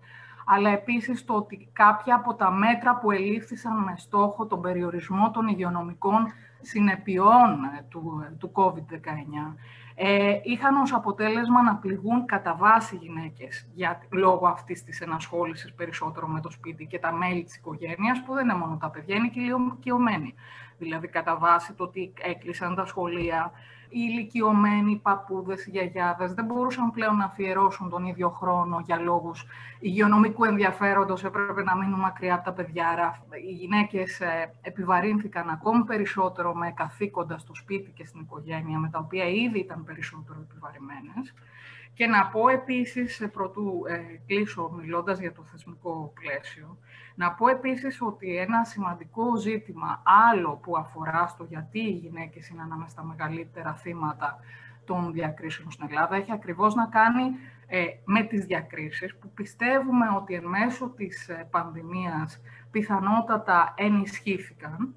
αλλά 0.52 0.70
επίσης 0.70 1.26
το 1.26 1.34
ότι 1.34 1.70
κάποια 1.74 2.16
από 2.16 2.34
τα 2.34 2.52
μέτρα 2.52 2.98
που 2.98 3.12
ελήφθησαν 3.12 3.78
με 3.84 3.94
στόχο 3.98 4.46
τον 4.46 4.62
περιορισμό 4.62 5.32
των 5.32 5.48
υγειονομικών 5.48 6.28
συνεπειών 6.62 7.60
του, 7.90 8.24
του 8.40 8.52
COVID-19 8.56 9.56
ε, 9.96 10.40
είχαν 10.44 10.76
ως 10.76 10.94
αποτέλεσμα 10.94 11.64
να 11.64 11.76
πληγούν 11.76 12.26
κατά 12.26 12.56
βάση 12.56 12.96
γυναίκες 12.96 13.68
για, 13.74 14.02
λόγω 14.10 14.48
αυτής 14.48 14.84
της 14.84 15.02
ενασχόλησης 15.02 15.74
περισσότερο 15.74 16.28
με 16.28 16.42
το 16.42 16.50
σπίτι 16.50 16.86
και 16.86 17.00
τα 17.00 17.12
μέλη 17.12 17.44
της 17.44 17.56
οικογένειας, 17.56 18.24
που 18.26 18.34
δεν 18.34 18.44
είναι 18.44 18.58
μόνο 18.58 18.78
τα 18.82 18.90
παιδιά, 18.90 19.16
είναι 19.16 19.28
και 19.28 19.40
οι 19.40 19.52
ηλικιωμένοι. 19.58 20.34
Δηλαδή, 20.78 21.08
κατά 21.08 21.38
βάση 21.38 21.74
το 21.74 21.84
ότι 21.84 22.14
έκλεισαν 22.22 22.76
τα 22.76 22.86
σχολεία, 22.86 23.52
οι 23.90 24.00
ηλικιωμένοι 24.10 25.00
παππούδες, 25.04 25.66
οι 25.66 25.70
γιαγιάδες 25.70 26.34
δεν 26.34 26.46
μπορούσαν 26.46 26.92
πλέον 26.92 27.16
να 27.16 27.26
αφιερώσουν 27.26 27.90
τον 27.90 28.06
ίδιο 28.06 28.30
χρόνο 28.30 28.82
για 28.86 28.98
λόγους 29.00 29.46
υγειονομικού 29.80 30.44
ενδιαφέροντος, 30.44 31.24
έπρεπε 31.24 31.64
να 31.64 31.76
μείνουν 31.76 32.00
μακριά 32.00 32.34
από 32.34 32.44
τα 32.44 32.54
παιδιά. 32.54 32.88
Άρα 32.88 33.24
οι 33.48 33.52
γυναίκες 33.52 34.20
ε, 34.20 34.54
επιβαρύνθηκαν 34.62 35.50
ακόμη 35.50 35.84
περισσότερο 35.84 36.56
με 36.56 36.72
καθήκοντα 36.72 37.38
στο 37.38 37.56
σπίτι 37.56 37.92
και 37.92 38.06
στην 38.06 38.20
οικογένεια, 38.22 38.80
με 38.80 38.90
τα 38.90 39.00
οποία 39.00 39.26
ήδη 39.26 39.60
ήταν 39.60 39.84
περισσότερο 39.84 40.40
επιβαρημένες. 40.50 41.34
Και 41.94 42.08
να 42.08 42.28
πω 42.28 42.50
επίσης, 42.50 43.30
πρωτού 43.34 43.84
ε, 43.88 43.98
κλείσω 44.26 44.72
μιλώντας 44.78 45.20
για 45.20 45.34
το 45.34 45.44
θεσμικό 45.44 46.14
πλαίσιο, 46.22 46.78
να 47.16 47.32
πω 47.32 47.48
επίσης 47.48 48.02
ότι 48.02 48.38
ένα 48.38 48.64
σημαντικό 48.64 49.38
ζήτημα 49.38 50.02
άλλο 50.30 50.60
που 50.64 50.78
αφορά 50.78 51.28
στο 51.28 51.44
γιατί 51.44 51.80
οι 51.80 51.92
γυναίκες 51.92 52.50
είναι 52.50 52.62
ανάμεσα 52.62 52.90
στα 52.90 53.04
μεγαλύτερα 53.04 53.74
θύματα 53.82 54.40
των 54.86 55.12
διακρίσεων 55.12 55.72
στην 55.72 55.86
Ελλάδα. 55.90 56.16
Έχει 56.16 56.32
ακριβώς 56.32 56.76
να 56.76 56.86
κάνει 56.86 57.24
ε, 57.68 57.86
με 58.06 58.24
τις 58.24 58.46
διακρίσεις 58.46 59.18
που 59.18 59.30
πιστεύουμε 59.34 60.06
ότι 60.16 60.34
εν 60.34 60.46
μέσω 60.46 60.90
της 60.90 61.30
ε, 61.30 61.48
πανδημίας 61.52 62.42
πιθανότατα 62.72 63.74
ενισχύθηκαν. 63.78 64.94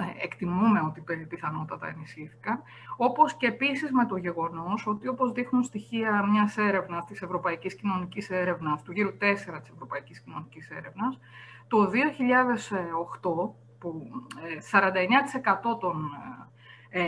Ε, 0.00 0.24
εκτιμούμε 0.24 0.80
ότι 0.80 1.02
πιθανότατα 1.28 1.88
ενισχύθηκαν, 1.88 2.62
όπως 2.96 3.34
και 3.36 3.46
επίσης 3.46 3.90
με 3.92 4.06
το 4.06 4.16
γεγονός 4.16 4.86
ότι 4.86 5.08
όπως 5.08 5.32
δείχνουν 5.32 5.62
στοιχεία 5.62 6.26
μιας 6.26 6.56
έρευνας 6.56 7.04
της 7.04 7.22
Ευρωπαϊκής 7.22 7.74
Κοινωνικής 7.74 8.30
Έρευνας, 8.30 8.82
του 8.82 8.92
γύρου 8.92 9.16
4 9.16 9.60
της 9.60 9.70
Ευρωπαϊκής 9.70 10.20
Κοινωνικής 10.20 10.70
Έρευνας, 10.70 11.18
το 11.68 11.86
2008, 11.86 13.54
που 13.78 14.08
49% 14.70 15.70
ε, 15.70 15.78
των 15.80 16.10
ε, 16.90 17.02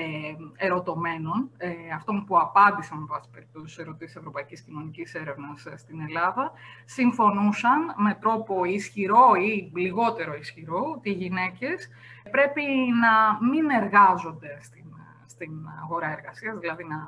ερωτωμένων, 0.57 1.51
ε, 1.57 1.69
αυτών 1.95 2.25
που 2.25 2.39
απάντησαν 2.39 2.99
με 2.99 3.05
βάση 3.09 3.29
περιπτώσεις 3.33 3.79
ερωτήσεις 3.79 4.17
Ευρωπαϊκής 4.17 4.61
Κοινωνικής 4.61 5.15
Έρευνας 5.15 5.67
στην 5.77 6.01
Ελλάδα, 6.01 6.53
συμφωνούσαν 6.85 7.95
με 7.97 8.19
τρόπο 8.21 8.65
ισχυρό 8.65 9.35
ή 9.35 9.71
λιγότερο 9.75 10.35
ισχυρό 10.35 10.95
ότι 10.97 11.11
οι 11.11 11.13
γυναίκες 11.13 11.89
πρέπει 12.31 12.63
να 13.01 13.47
μην 13.51 13.71
εργάζονται 13.71 14.59
στην, 14.61 14.85
στην 15.31 15.53
αγορά 15.83 16.13
εργασίας, 16.13 16.59
δηλαδή 16.59 16.85
να, 16.85 16.99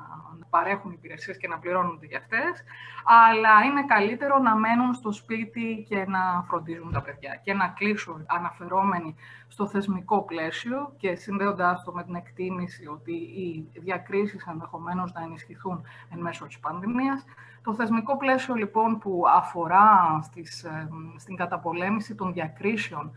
παρέχουν 0.49 0.91
υπηρεσίες 0.91 1.37
και 1.37 1.47
να 1.47 1.59
πληρώνονται 1.59 2.05
για 2.05 2.17
αυτές, 2.17 2.63
αλλά 3.03 3.63
είναι 3.65 3.85
καλύτερο 3.85 4.37
να 4.37 4.55
μένουν 4.55 4.93
στο 4.93 5.11
σπίτι 5.11 5.85
και 5.89 6.05
να 6.07 6.43
φροντίζουν 6.47 6.91
τα 6.91 7.01
παιδιά. 7.01 7.39
Και 7.43 7.53
να 7.53 7.67
κλείσω 7.67 8.21
αναφερόμενοι 8.25 9.15
στο 9.47 9.67
θεσμικό 9.67 10.23
πλαίσιο 10.23 10.93
και 10.97 11.15
συνδέοντας 11.15 11.83
το 11.83 11.91
με 11.93 12.03
την 12.03 12.15
εκτίμηση 12.15 12.87
ότι 12.87 13.11
οι 13.13 13.69
διακρίσεις 13.79 14.45
ενδεχομένως 14.45 15.13
να 15.13 15.21
ενισχυθούν 15.21 15.85
εν 16.11 16.19
μέσω 16.19 16.45
της 16.45 16.59
πανδημίας. 16.59 17.25
Το 17.63 17.73
θεσμικό 17.73 18.17
πλαίσιο 18.17 18.53
λοιπόν 18.53 18.99
που 18.99 19.23
αφορά 19.35 20.19
στις, 20.23 20.63
ε, 20.63 20.89
στην 21.17 21.35
καταπολέμηση 21.35 22.15
των 22.15 22.33
διακρίσεων 22.33 23.11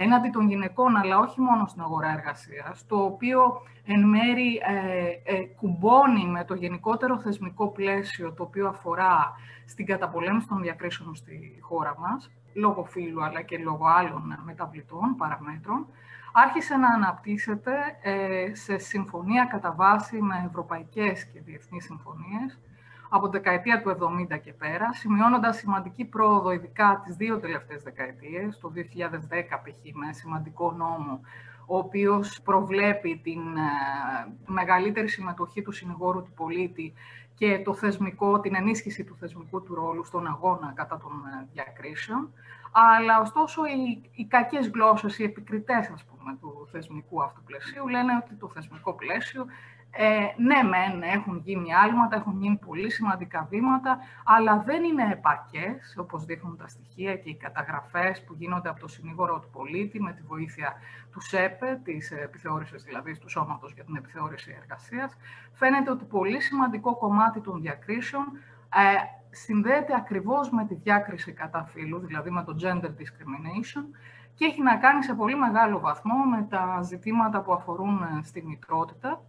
έναντι 0.00 0.30
των 0.30 0.48
γυναικών, 0.48 0.96
αλλά 0.96 1.18
όχι 1.18 1.40
μόνο 1.40 1.66
στην 1.66 1.82
αγορά 1.82 2.12
εργασίας, 2.12 2.86
το 2.86 2.96
οποίο 2.96 3.62
εν 3.84 4.08
μέρη 4.08 4.60
ε, 4.66 5.34
ε, 5.34 5.42
κουμπώνει 5.42 6.26
με 6.26 6.44
το 6.44 6.54
γενικότερο 6.54 7.18
θεσμικό 7.18 7.68
πλαίσιο 7.68 8.32
το 8.32 8.42
οποίο 8.42 8.68
αφορά 8.68 9.32
στην 9.66 9.86
καταπολέμηση 9.86 10.48
των 10.48 10.60
διακρίσεων 10.60 11.14
στη 11.14 11.58
χώρα 11.60 11.94
μας, 11.98 12.30
λόγω 12.54 12.84
φύλου 12.84 13.24
αλλά 13.24 13.42
και 13.42 13.58
λόγω 13.58 13.86
άλλων 13.86 14.38
μεταβλητών, 14.44 15.16
παραμέτρων, 15.16 15.86
άρχισε 16.32 16.76
να 16.76 16.88
αναπτύσσεται 16.88 17.72
ε, 18.02 18.54
σε 18.54 18.78
συμφωνία 18.78 19.44
κατά 19.44 19.72
βάση 19.72 20.22
με 20.22 20.44
ευρωπαϊκές 20.46 21.24
και 21.26 21.40
διεθνείς 21.40 21.84
συμφωνίες, 21.84 22.58
από 23.08 23.28
τη 23.28 23.36
δεκαετία 23.36 23.82
του 23.82 23.96
70 24.32 24.40
και 24.40 24.52
πέρα, 24.52 24.92
σημειώνοντας 24.92 25.56
σημαντική 25.56 26.04
πρόοδο, 26.04 26.50
ειδικά 26.50 27.02
τις 27.04 27.16
δύο 27.16 27.38
τελευταίες 27.38 27.82
δεκαετίες, 27.82 28.58
το 28.58 28.72
2010 28.74 28.80
π.χ. 29.62 29.94
με 29.94 30.12
σημαντικό 30.12 30.72
νόμο, 30.72 31.20
ο 31.66 31.76
οποίος 31.76 32.40
προβλέπει 32.42 33.20
την 33.22 33.40
ε, 33.56 34.32
μεγαλύτερη 34.46 35.08
συμμετοχή 35.08 35.62
του 35.62 35.72
συνηγόρου 35.72 36.22
του 36.22 36.32
πολίτη 36.36 36.94
και 37.34 37.62
το 37.64 37.74
θεσμικό, 37.74 38.40
την 38.40 38.54
ενίσχυση 38.54 39.04
του 39.04 39.16
θεσμικού 39.20 39.62
του 39.62 39.74
ρόλου 39.74 40.04
στον 40.04 40.26
αγώνα 40.26 40.72
κατά 40.76 40.98
των 40.98 41.12
ε, 41.12 41.48
διακρίσεων. 41.52 42.32
Αλλά 42.72 43.20
ωστόσο 43.20 43.64
οι, 43.64 44.10
οι 44.14 44.24
κακές 44.24 44.68
γλώσσες, 44.68 45.18
οι 45.18 45.24
επικριτές 45.24 45.90
ας 45.94 46.04
πούμε, 46.04 46.36
του 46.40 46.68
θεσμικού 46.70 47.22
αυτού 47.22 47.42
πλαισίου 47.42 47.88
λένε 47.88 48.12
ότι 48.22 48.34
το 48.34 48.48
θεσμικό 48.48 48.92
πλαίσιο 48.92 49.46
ε, 49.90 50.34
ναι, 50.36 50.62
μεν 50.62 51.02
έχουν 51.02 51.40
γίνει 51.44 51.74
άλματα, 51.74 52.16
έχουν 52.16 52.40
γίνει 52.40 52.56
πολύ 52.66 52.90
σημαντικά 52.90 53.46
βήματα, 53.50 53.98
αλλά 54.24 54.58
δεν 54.58 54.84
είναι 54.84 55.08
επαρκές, 55.12 55.96
όπως 55.98 56.24
δείχνουν 56.24 56.56
τα 56.56 56.68
στοιχεία 56.68 57.16
και 57.16 57.30
οι 57.30 57.36
καταγραφές 57.36 58.24
που 58.24 58.34
γίνονται 58.34 58.68
από 58.68 58.80
το 58.80 58.88
συνήγορο 58.88 59.38
του 59.38 59.50
πολίτη 59.50 60.02
με 60.02 60.12
τη 60.12 60.22
βοήθεια 60.22 60.74
του 61.12 61.20
ΣΕΠΕ, 61.20 61.80
της 61.84 62.10
επιθεώρησης 62.10 62.82
δηλαδή 62.82 63.18
του 63.18 63.28
Σώματος 63.28 63.72
για 63.72 63.84
την 63.84 63.96
Επιθεώρηση 63.96 64.56
Εργασίας. 64.60 65.16
Φαίνεται 65.52 65.90
ότι 65.90 66.04
πολύ 66.04 66.40
σημαντικό 66.40 66.96
κομμάτι 66.96 67.40
των 67.40 67.60
διακρίσεων 67.60 68.24
ε, 68.74 69.16
συνδέεται 69.30 69.94
ακριβώς 69.94 70.50
με 70.50 70.66
τη 70.66 70.74
διάκριση 70.74 71.32
κατά 71.32 71.64
φύλου, 71.64 71.98
δηλαδή 71.98 72.30
με 72.30 72.44
το 72.44 72.56
gender 72.62 72.90
discrimination, 73.00 73.84
και 74.34 74.44
έχει 74.44 74.62
να 74.62 74.76
κάνει 74.76 75.02
σε 75.02 75.14
πολύ 75.14 75.36
μεγάλο 75.36 75.80
βαθμό 75.80 76.16
με 76.16 76.46
τα 76.50 76.80
ζητήματα 76.82 77.40
που 77.40 77.52
αφορούν 77.52 78.02
ε, 78.02 78.22
στη 78.22 78.42
μητρότητα, 78.42 79.22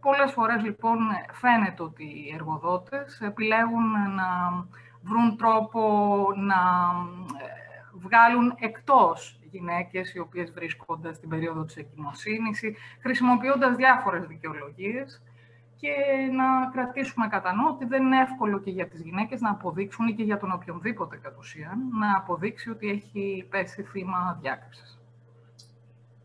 Πολλές 0.00 0.32
φορές 0.32 0.62
λοιπόν 0.62 0.98
φαίνεται 1.32 1.82
ότι 1.82 2.04
οι 2.04 2.30
εργοδότες 2.34 3.20
επιλέγουν 3.20 4.14
να 4.14 4.28
βρουν 5.02 5.36
τρόπο 5.36 5.80
να 6.36 6.60
ε, 7.38 7.60
βγάλουν 7.92 8.54
εκτός 8.58 9.40
γυναίκες 9.50 10.14
οι 10.14 10.18
οποίες 10.18 10.52
βρίσκονται 10.52 11.12
στην 11.12 11.28
περίοδο 11.28 11.64
της 11.64 11.76
εγκυμοσύνης, 11.76 12.60
χρησιμοποιώντας 13.00 13.76
διάφορες 13.76 14.26
δικαιολογίες 14.26 15.22
και 15.76 15.92
να 16.32 16.70
κρατήσουμε 16.70 17.28
κατά 17.28 17.52
νου 17.54 17.64
ότι 17.68 17.84
δεν 17.84 18.02
είναι 18.02 18.20
εύκολο 18.20 18.60
και 18.60 18.70
για 18.70 18.88
τις 18.88 19.00
γυναίκες 19.00 19.40
να 19.40 19.50
αποδείξουν 19.50 20.06
ή 20.06 20.12
και 20.12 20.22
για 20.22 20.38
τον 20.38 20.52
οποιονδήποτε 20.52 21.16
κατ' 21.16 21.38
ουσίαν, 21.38 21.78
να 21.98 22.16
αποδείξει 22.16 22.70
ότι 22.70 22.88
έχει 22.88 23.46
πέσει 23.50 23.82
θύμα 23.82 24.38
διάκρισης. 24.40 24.99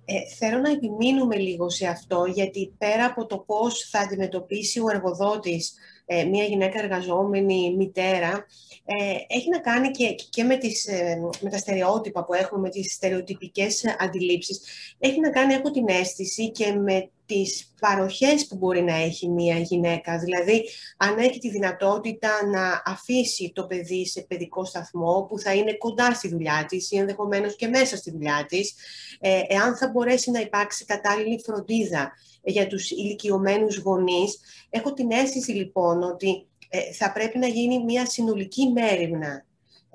Ε, 0.06 0.36
θέλω 0.38 0.60
να 0.60 0.72
επιμείνουμε 0.72 1.36
λίγο 1.36 1.70
σε 1.70 1.88
αυτό, 1.88 2.26
γιατί 2.26 2.74
πέρα 2.78 3.06
από 3.06 3.26
το 3.26 3.38
πώς 3.38 3.90
θα 3.90 4.00
αντιμετωπίσει 4.00 4.80
ο 4.80 4.86
εργοδότης 4.90 5.74
ε, 6.06 6.24
μια 6.24 6.44
γυναίκα 6.44 6.80
εργαζόμενη 6.80 7.76
μητέρα, 7.78 8.46
ε, 8.86 9.36
έχει 9.36 9.50
να 9.50 9.60
κάνει 9.60 9.92
και, 9.92 10.16
και 10.30 10.44
με, 10.44 10.58
τις, 10.58 10.88
ε, 10.88 11.20
με 11.42 11.50
τα 11.50 11.58
στερεότυπα 11.58 12.24
που 12.24 12.34
έχουμε, 12.34 12.62
με 12.62 12.70
τις 12.70 12.94
στερεοτυπικές 12.94 13.84
αντιλήψεις. 14.00 14.62
Έχει 15.00 15.20
να 15.20 15.30
κάνει, 15.30 15.54
έχω 15.54 15.72
την 15.72 15.88
αίσθηση, 15.88 16.52
και 16.52 16.74
με 16.74 17.10
τις 17.25 17.74
παροχές 17.79 18.48
που 18.48 18.55
μπορεί 18.55 18.82
να 18.82 18.96
έχει 18.96 19.29
μία 19.29 19.58
γυναίκα. 19.58 20.17
Δηλαδή, 20.17 20.63
αν 20.98 21.17
έχει 21.17 21.39
τη 21.39 21.50
δυνατότητα 21.50 22.29
να 22.46 22.82
αφήσει 22.86 23.51
το 23.55 23.65
παιδί 23.65 24.08
σε 24.08 24.22
παιδικό 24.22 24.65
σταθμό 24.65 25.25
που 25.29 25.39
θα 25.39 25.53
είναι 25.53 25.74
κοντά 25.74 26.13
στη 26.13 26.27
δουλειά 26.27 26.65
της 26.67 26.91
ή 26.91 26.98
ενδεχομένως 26.98 27.55
και 27.55 27.67
μέσα 27.67 27.98
στη 27.98 28.12
δουλειά 28.12 28.46
της, 28.48 28.75
ε, 29.20 29.41
εάν 29.48 29.77
θα 29.77 29.89
μπορέσει 29.89 30.32
να 30.32 30.39
υπάρξει 30.39 30.86
κατάλληλη 30.86 31.41
φροντίδα 31.46 32.12
για 32.44 32.67
τους 32.67 32.91
ηλικιωμένους 32.91 33.77
γονείς. 33.77 34.39
Έχω 34.70 34.94
την 34.94 35.12
αίσθηση 35.12 35.51
λοιπόν 35.51 36.03
ότι 36.03 36.48
ε, 36.70 36.94
θα 36.94 37.12
πρέπει 37.12 37.38
να 37.38 37.48
γίνει 37.48 37.84
μια 37.84 38.05
συνολική 38.05 38.70
μέρημνα 38.70 39.45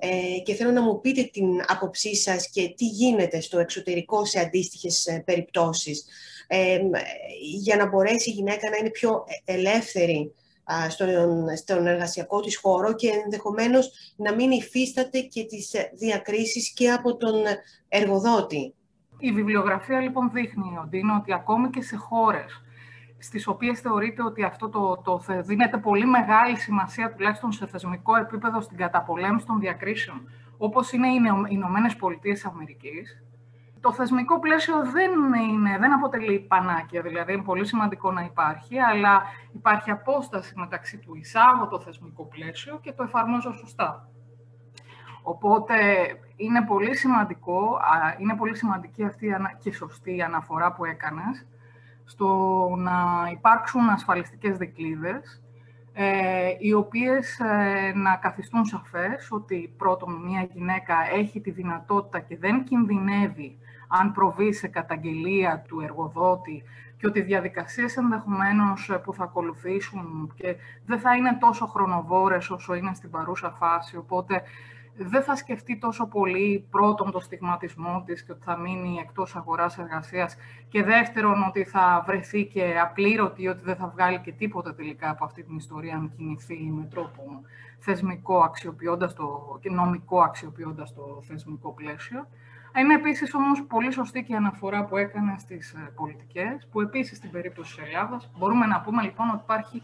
ε, 0.03 0.39
και 0.43 0.53
θέλω 0.53 0.71
να 0.71 0.81
μου 0.81 1.01
πείτε 1.01 1.23
την 1.23 1.45
άποψή 1.67 2.15
σας 2.15 2.49
και 2.49 2.73
τι 2.77 2.85
γίνεται 2.85 3.41
στο 3.41 3.59
εξωτερικό 3.59 4.25
σε 4.25 4.39
αντίστοιχες 4.39 5.05
ε, 5.05 5.23
περιπτώσεις 5.25 6.05
για 7.59 7.75
να 7.75 7.87
μπορέσει 7.87 8.29
η 8.29 8.33
γυναίκα 8.33 8.69
να 8.69 8.77
είναι 8.77 8.89
πιο 8.89 9.23
ελεύθερη 9.45 10.33
στον, 10.89 11.09
στον 11.57 11.87
εργασιακό 11.87 12.39
της 12.39 12.57
χώρο 12.57 12.95
και 12.95 13.09
ενδεχομένως 13.23 13.91
να 14.15 14.35
μην 14.35 14.51
υφίσταται 14.51 15.19
και 15.19 15.43
τις 15.43 15.71
διακρίσεις 15.93 16.73
και 16.73 16.91
από 16.91 17.17
τον 17.17 17.33
εργοδότη. 17.89 18.73
Η 19.19 19.31
βιβλιογραφία 19.31 19.99
λοιπόν 19.99 20.31
δείχνει 20.33 20.77
ότι 20.85 20.97
είναι 20.97 21.13
ότι 21.21 21.33
ακόμη 21.33 21.69
και 21.69 21.81
σε 21.81 21.95
χώρες 21.95 22.61
στις 23.21 23.47
οποίες 23.47 23.79
θεωρείται 23.79 24.23
ότι 24.23 24.43
αυτό 24.43 24.69
το, 24.69 24.97
το 24.97 25.21
δίνεται 25.41 25.77
πολύ 25.77 26.05
μεγάλη 26.05 26.57
σημασία, 26.57 27.13
τουλάχιστον 27.13 27.51
σε 27.51 27.67
θεσμικό 27.67 28.15
επίπεδο, 28.15 28.61
στην 28.61 28.77
καταπολέμηση 28.77 29.45
των 29.45 29.59
διακρίσεων, 29.59 30.29
όπως 30.57 30.91
είναι 30.91 31.07
οι 31.07 31.19
Ηνωμένες 31.49 31.95
Πολιτείες 31.95 32.45
Αμερικής, 32.45 33.23
το 33.81 33.93
θεσμικό 33.93 34.39
πλαίσιο 34.39 34.75
δεν, 34.91 35.11
είναι, 35.33 35.77
δεν 35.79 35.93
αποτελεί 35.93 36.39
πανάκια, 36.39 37.01
δηλαδή 37.01 37.33
είναι 37.33 37.43
πολύ 37.43 37.65
σημαντικό 37.65 38.11
να 38.11 38.21
υπάρχει, 38.21 38.79
αλλά 38.79 39.21
υπάρχει 39.53 39.91
απόσταση 39.91 40.53
μεταξύ 40.55 40.97
του 40.97 41.15
εισάγω 41.15 41.67
το 41.67 41.79
θεσμικό 41.79 42.25
πλαίσιο 42.25 42.79
και 42.81 42.91
το 42.91 43.03
εφαρμόζω 43.03 43.53
σωστά. 43.53 44.07
Οπότε 45.23 45.75
είναι 46.35 46.65
πολύ 46.65 46.95
σημαντικό, 46.95 47.79
είναι 48.17 48.35
πολύ 48.35 48.55
σημαντική 48.55 49.03
αυτή 49.03 49.35
και 49.59 49.73
σωστή 49.73 50.15
η 50.15 50.21
αναφορά 50.21 50.73
που 50.73 50.85
έκανες, 50.85 51.45
στο 52.11 52.29
να 52.77 53.29
υπάρξουν 53.31 53.89
ασφαλιστικές 53.89 54.57
δικλείδες, 54.57 55.41
ε, 55.93 56.55
οι 56.59 56.73
οποίες 56.73 57.39
ε, 57.39 57.91
να 57.95 58.15
καθιστούν 58.15 58.65
σαφές 58.65 59.27
ότι 59.31 59.73
πρώτον 59.77 60.13
μια 60.25 60.47
γυναίκα 60.53 60.95
έχει 61.13 61.41
τη 61.41 61.51
δυνατότητα 61.51 62.19
και 62.19 62.37
δεν 62.37 62.63
κινδυνεύει 62.63 63.57
αν 63.87 64.11
προβεί 64.11 64.53
σε 64.53 64.67
καταγγελία 64.67 65.63
του 65.67 65.79
εργοδότη 65.79 66.63
και 66.97 67.07
ότι 67.07 67.19
οι 67.19 67.23
διαδικασίες 67.23 67.97
ενδεχομένως 67.97 68.89
ε, 68.89 68.97
που 68.97 69.13
θα 69.13 69.23
ακολουθήσουν 69.23 70.33
και 70.35 70.55
δεν 70.85 70.99
θα 70.99 71.15
είναι 71.15 71.37
τόσο 71.39 71.65
χρονοβόρες 71.65 72.49
όσο 72.49 72.73
είναι 72.73 72.93
στην 72.93 73.09
παρούσα 73.09 73.51
φάση, 73.51 73.97
οπότε 73.97 74.41
δεν 74.97 75.23
θα 75.23 75.35
σκεφτεί 75.35 75.77
τόσο 75.77 76.07
πολύ 76.07 76.67
πρώτον 76.69 77.11
το 77.11 77.19
στιγματισμό 77.19 78.03
της 78.05 78.23
και 78.23 78.31
ότι 78.31 78.43
θα 78.43 78.57
μείνει 78.57 78.97
εκτός 79.01 79.35
αγοράς 79.35 79.77
εργασίας 79.77 80.35
και 80.69 80.83
δεύτερον 80.83 81.43
ότι 81.43 81.63
θα 81.63 82.03
βρεθεί 82.07 82.45
και 82.45 82.79
απλήρωτη 82.81 83.47
ότι 83.47 83.61
δεν 83.63 83.75
θα 83.75 83.87
βγάλει 83.87 84.19
και 84.19 84.31
τίποτα 84.31 84.75
τελικά 84.75 85.09
από 85.09 85.25
αυτή 85.25 85.43
την 85.43 85.55
ιστορία 85.55 85.95
αν 85.95 86.13
κινηθεί 86.17 86.71
με 86.71 86.87
τρόπο 86.91 87.41
θεσμικό 87.79 88.39
αξιοποιώντας 88.39 89.13
το, 89.13 89.57
και 89.61 89.69
νομικό 89.69 90.21
αξιοποιώντας 90.21 90.93
το 90.93 91.21
θεσμικό 91.27 91.73
πλαίσιο. 91.73 92.27
Είναι 92.77 92.93
επίσης 92.93 93.33
όμως 93.33 93.63
πολύ 93.63 93.91
σωστή 93.91 94.23
και 94.23 94.33
η 94.33 94.35
αναφορά 94.35 94.85
που 94.85 94.97
έκανε 94.97 95.35
στις 95.37 95.73
ε, 95.73 95.91
πολιτικές, 95.95 96.67
που 96.71 96.81
επίσης 96.81 97.17
στην 97.17 97.31
περίπτωση 97.31 97.75
της 97.75 97.85
Ελλάδας 97.85 98.29
μπορούμε 98.37 98.65
να 98.65 98.81
πούμε 98.81 99.01
λοιπόν 99.01 99.29
ότι 99.29 99.41
υπάρχει 99.43 99.83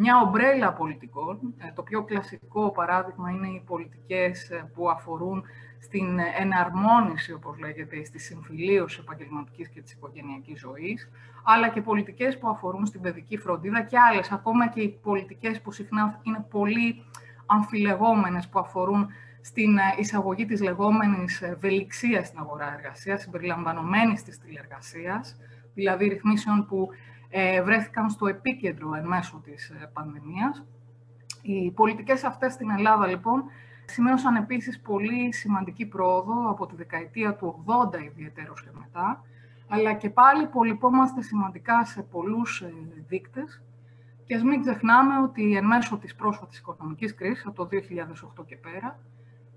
μια 0.00 0.20
ομπρέλα 0.20 0.72
πολιτικών. 0.72 1.54
Ε, 1.58 1.72
το 1.74 1.82
πιο 1.82 2.04
κλασικό 2.04 2.70
παράδειγμα 2.70 3.30
είναι 3.30 3.48
οι 3.48 3.62
πολιτικές 3.66 4.50
ε, 4.50 4.70
που 4.74 4.90
αφορούν 4.90 5.44
στην 5.80 6.18
εναρμόνιση, 6.38 7.32
όπως 7.32 7.58
λέγεται, 7.58 8.04
στη 8.04 8.18
συμφιλίωση 8.18 8.98
επαγγελματικής 9.02 9.68
και 9.68 9.80
της 9.80 9.92
οικογενειακής 9.92 10.58
ζωής, 10.60 11.10
αλλά 11.44 11.68
και 11.68 11.80
πολιτικές 11.80 12.38
που 12.38 12.48
αφορούν 12.48 12.86
στην 12.86 13.00
παιδική 13.00 13.36
φροντίδα 13.36 13.82
και 13.82 13.98
άλλες, 13.98 14.32
ακόμα 14.32 14.68
και 14.68 14.80
οι 14.80 14.88
πολιτικές 15.02 15.60
που 15.60 15.72
συχνά 15.72 16.20
είναι 16.22 16.46
πολύ 16.50 17.04
αμφιλεγόμενες, 17.46 18.48
που 18.48 18.58
αφορούν 18.58 19.08
στην 19.40 19.78
εισαγωγή 19.98 20.46
της 20.46 20.62
λεγόμενης 20.62 21.42
ευελιξίας 21.42 22.26
στην 22.26 22.38
αγορά 22.38 22.74
εργασίας, 22.78 23.20
συμπεριλαμβανομένης 23.20 24.22
της 24.22 24.38
τηλεργασίας, 24.38 25.36
δηλαδή 25.74 26.08
ρυθμίσεων 26.08 26.66
που 26.66 26.88
ε, 26.92 27.17
βρέθηκαν 27.64 28.10
στο 28.10 28.26
επίκεντρο 28.26 28.94
εν 28.94 29.06
μέσω 29.06 29.40
της 29.44 29.70
ε, 29.70 29.90
πανδημίας. 29.92 30.64
Οι 31.42 31.70
πολιτικές 31.70 32.24
αυτές 32.24 32.52
στην 32.52 32.70
Ελλάδα, 32.70 33.06
λοιπόν, 33.06 33.44
σημείωσαν 33.84 34.36
επίσης 34.36 34.80
πολύ 34.80 35.32
σημαντική 35.32 35.86
πρόοδο 35.86 36.50
από 36.50 36.66
τη 36.66 36.76
δεκαετία 36.76 37.34
του 37.34 37.64
80 37.92 38.02
ιδιαίτερως 38.02 38.62
και 38.62 38.70
μετά, 38.78 39.24
αλλά 39.68 39.92
και 39.92 40.10
πάλι 40.10 40.46
πολυπόμαστε 40.46 41.22
σημαντικά 41.22 41.84
σε 41.84 42.02
πολλούς 42.02 42.60
ε, 42.60 42.72
δείκτες 43.08 43.62
και 44.24 44.34
ας 44.34 44.42
μην 44.42 44.60
ξεχνάμε 44.60 45.18
ότι 45.22 45.56
εν 45.56 45.64
μέσω 45.64 45.96
της 45.96 46.14
πρόσφατης 46.14 46.58
οικονομικής 46.58 47.14
κρίσης, 47.14 47.46
από 47.46 47.56
το 47.56 47.68
2008 48.40 48.44
και 48.46 48.56
πέρα, 48.56 48.98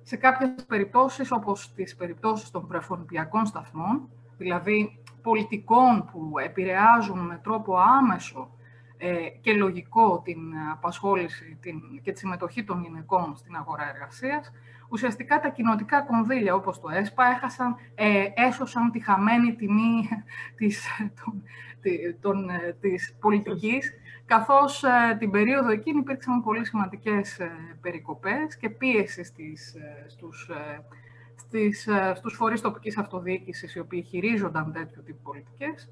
σε 0.04 0.16
κάποιες 0.16 0.66
περιπτώσεις, 0.68 1.32
όπως 1.32 1.74
τις 1.74 1.96
περιπτώσεις 1.96 2.52
των 2.52 2.68
πρεφωνηπιακών 2.68 3.46
σταθμών, 3.46 4.10
δηλαδή 4.42 5.04
πολιτικών 5.22 6.10
που 6.12 6.40
επηρεάζουν 6.40 7.20
με 7.20 7.40
τρόπο 7.44 7.78
άμεσο 7.78 8.52
ε, 8.98 9.30
και 9.42 9.54
λογικό 9.54 10.22
την 10.24 10.40
απασχόληση 10.72 11.58
την, 11.62 11.82
και 12.02 12.12
τη 12.12 12.20
συμμετοχή 12.20 12.64
των 12.64 12.82
γυναικών 12.84 13.36
στην 13.38 13.56
αγορά 13.56 13.90
εργασίας, 13.94 14.52
ουσιαστικά 14.90 15.40
τα 15.40 15.50
κοινοτικά 15.50 16.02
κονδύλια 16.02 16.56
όπως 16.56 16.80
το 16.80 16.90
ΕΣΠΑ 16.90 17.26
έχασαν, 17.26 17.76
ε, 17.96 18.26
έσωσαν 18.36 18.92
τη 18.92 19.00
χαμένη 19.00 19.56
τιμή 19.56 20.10
της, 20.58 20.88
των, 21.24 21.44
των, 22.22 22.50
ε, 22.50 22.76
της 22.82 23.16
πολιτικής, 23.20 23.94
καθώς 24.26 24.84
ε, 24.84 25.16
την 25.20 25.32
περίοδο 25.32 25.70
εκείνη 25.70 26.00
υπήρξαν 26.00 26.44
πολύ 26.44 26.66
σημαντικές 26.66 27.40
ε, 27.40 27.52
περικοπές 27.82 28.58
και 28.58 28.70
πίεσης 28.70 29.28
στις, 29.28 29.76
στους 30.08 30.50
στις, 31.52 31.88
ε, 31.88 32.14
στους 32.16 32.34
φορείς 32.34 32.62
τοπικής 32.62 32.98
αυτοδιοίκησης 32.98 33.76
οι 33.76 33.80
οποίοι 33.80 34.02
χειρίζονταν 34.02 34.72
τέτοιου 34.72 35.04
τύπου 35.04 35.22
πολιτικές. 35.22 35.90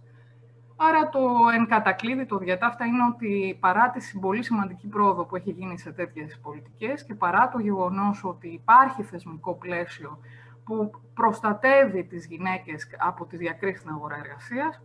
Άρα 0.76 1.10
το 1.10 1.19
εν 1.56 1.67
κατακλείδη, 1.67 2.26
το 2.26 2.38
διατάφτα 2.38 2.86
είναι 2.86 3.04
ότι 3.13 3.58
παρά 3.60 3.89
τη 3.89 4.19
πολύ 4.19 4.43
σημαντική 4.43 4.88
πρόοδο 4.88 5.26
που 5.26 5.36
έχει 5.36 5.52
γίνει 5.52 5.80
σε 5.80 5.91
τέτοιες 5.91 6.39
πολιτικές 6.41 7.04
και 7.04 7.13
παρά 7.13 7.50
το 7.50 7.60
γεγονός 7.60 8.24
ότι 8.24 8.48
υπάρχει 8.48 9.04
θεσμικό 9.04 9.56
πλαίσιο 9.56 10.19
που 10.63 10.91
προστατεύει 11.13 12.04
τις 12.04 12.26
γυναίκες 12.26 12.88
από 12.98 13.26
τις 13.26 13.39
διακρίσεις 13.39 13.80
στην 13.80 13.91
αγορά 13.91 14.17
εργασίας, 14.24 14.82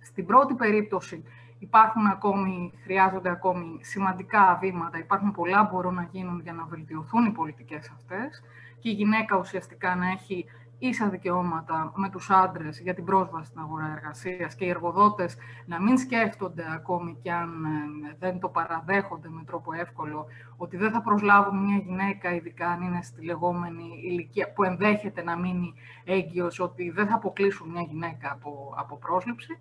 στην 0.00 0.26
πρώτη 0.26 0.54
περίπτωση 0.54 1.24
υπάρχουν 1.58 2.06
ακόμη, 2.06 2.72
χρειάζονται 2.82 3.30
ακόμη 3.30 3.78
σημαντικά 3.82 4.58
βήματα, 4.60 4.98
υπάρχουν 4.98 5.32
πολλά 5.32 5.68
που 5.68 5.74
μπορούν 5.74 5.94
να 5.94 6.08
γίνουν 6.12 6.40
για 6.40 6.52
να 6.52 6.64
βελτιωθούν 6.64 7.24
οι 7.26 7.30
πολιτικές 7.30 7.90
αυτές 7.96 8.42
και 8.80 8.88
η 8.88 8.92
γυναίκα 8.92 9.36
ουσιαστικά 9.36 9.94
να 9.96 10.08
έχει 10.08 10.46
ίσα 10.80 11.08
δικαιώματα 11.08 11.92
με 11.96 12.08
τους 12.10 12.30
άντρες 12.30 12.80
για 12.80 12.94
την 12.94 13.04
πρόσβαση 13.04 13.46
στην 13.48 13.60
αγορά 13.60 13.92
εργασίας 13.96 14.54
και 14.54 14.64
οι 14.64 14.68
εργοδότες 14.68 15.36
να 15.66 15.80
μην 15.82 15.98
σκέφτονται 15.98 16.64
ακόμη 16.74 17.18
και 17.22 17.32
αν 17.32 17.64
ε, 17.64 18.16
δεν 18.18 18.38
το 18.40 18.48
παραδέχονται 18.48 19.28
με 19.28 19.42
τρόπο 19.46 19.72
εύκολο 19.72 20.26
ότι 20.56 20.76
δεν 20.76 20.90
θα 20.90 21.02
προσλάβουν 21.02 21.64
μια 21.64 21.76
γυναίκα, 21.76 22.34
ειδικά 22.34 22.68
αν 22.68 22.82
είναι 22.82 23.02
στη 23.02 23.24
λεγόμενη 23.24 24.00
ηλικία 24.04 24.52
που 24.52 24.64
ενδέχεται 24.64 25.22
να 25.22 25.38
μείνει 25.38 25.74
έγκυος, 26.04 26.60
ότι 26.60 26.90
δεν 26.90 27.06
θα 27.06 27.14
αποκλείσουν 27.14 27.70
μια 27.70 27.82
γυναίκα 27.82 28.32
από, 28.32 28.74
από 28.76 28.96
πρόσληψη 28.96 29.58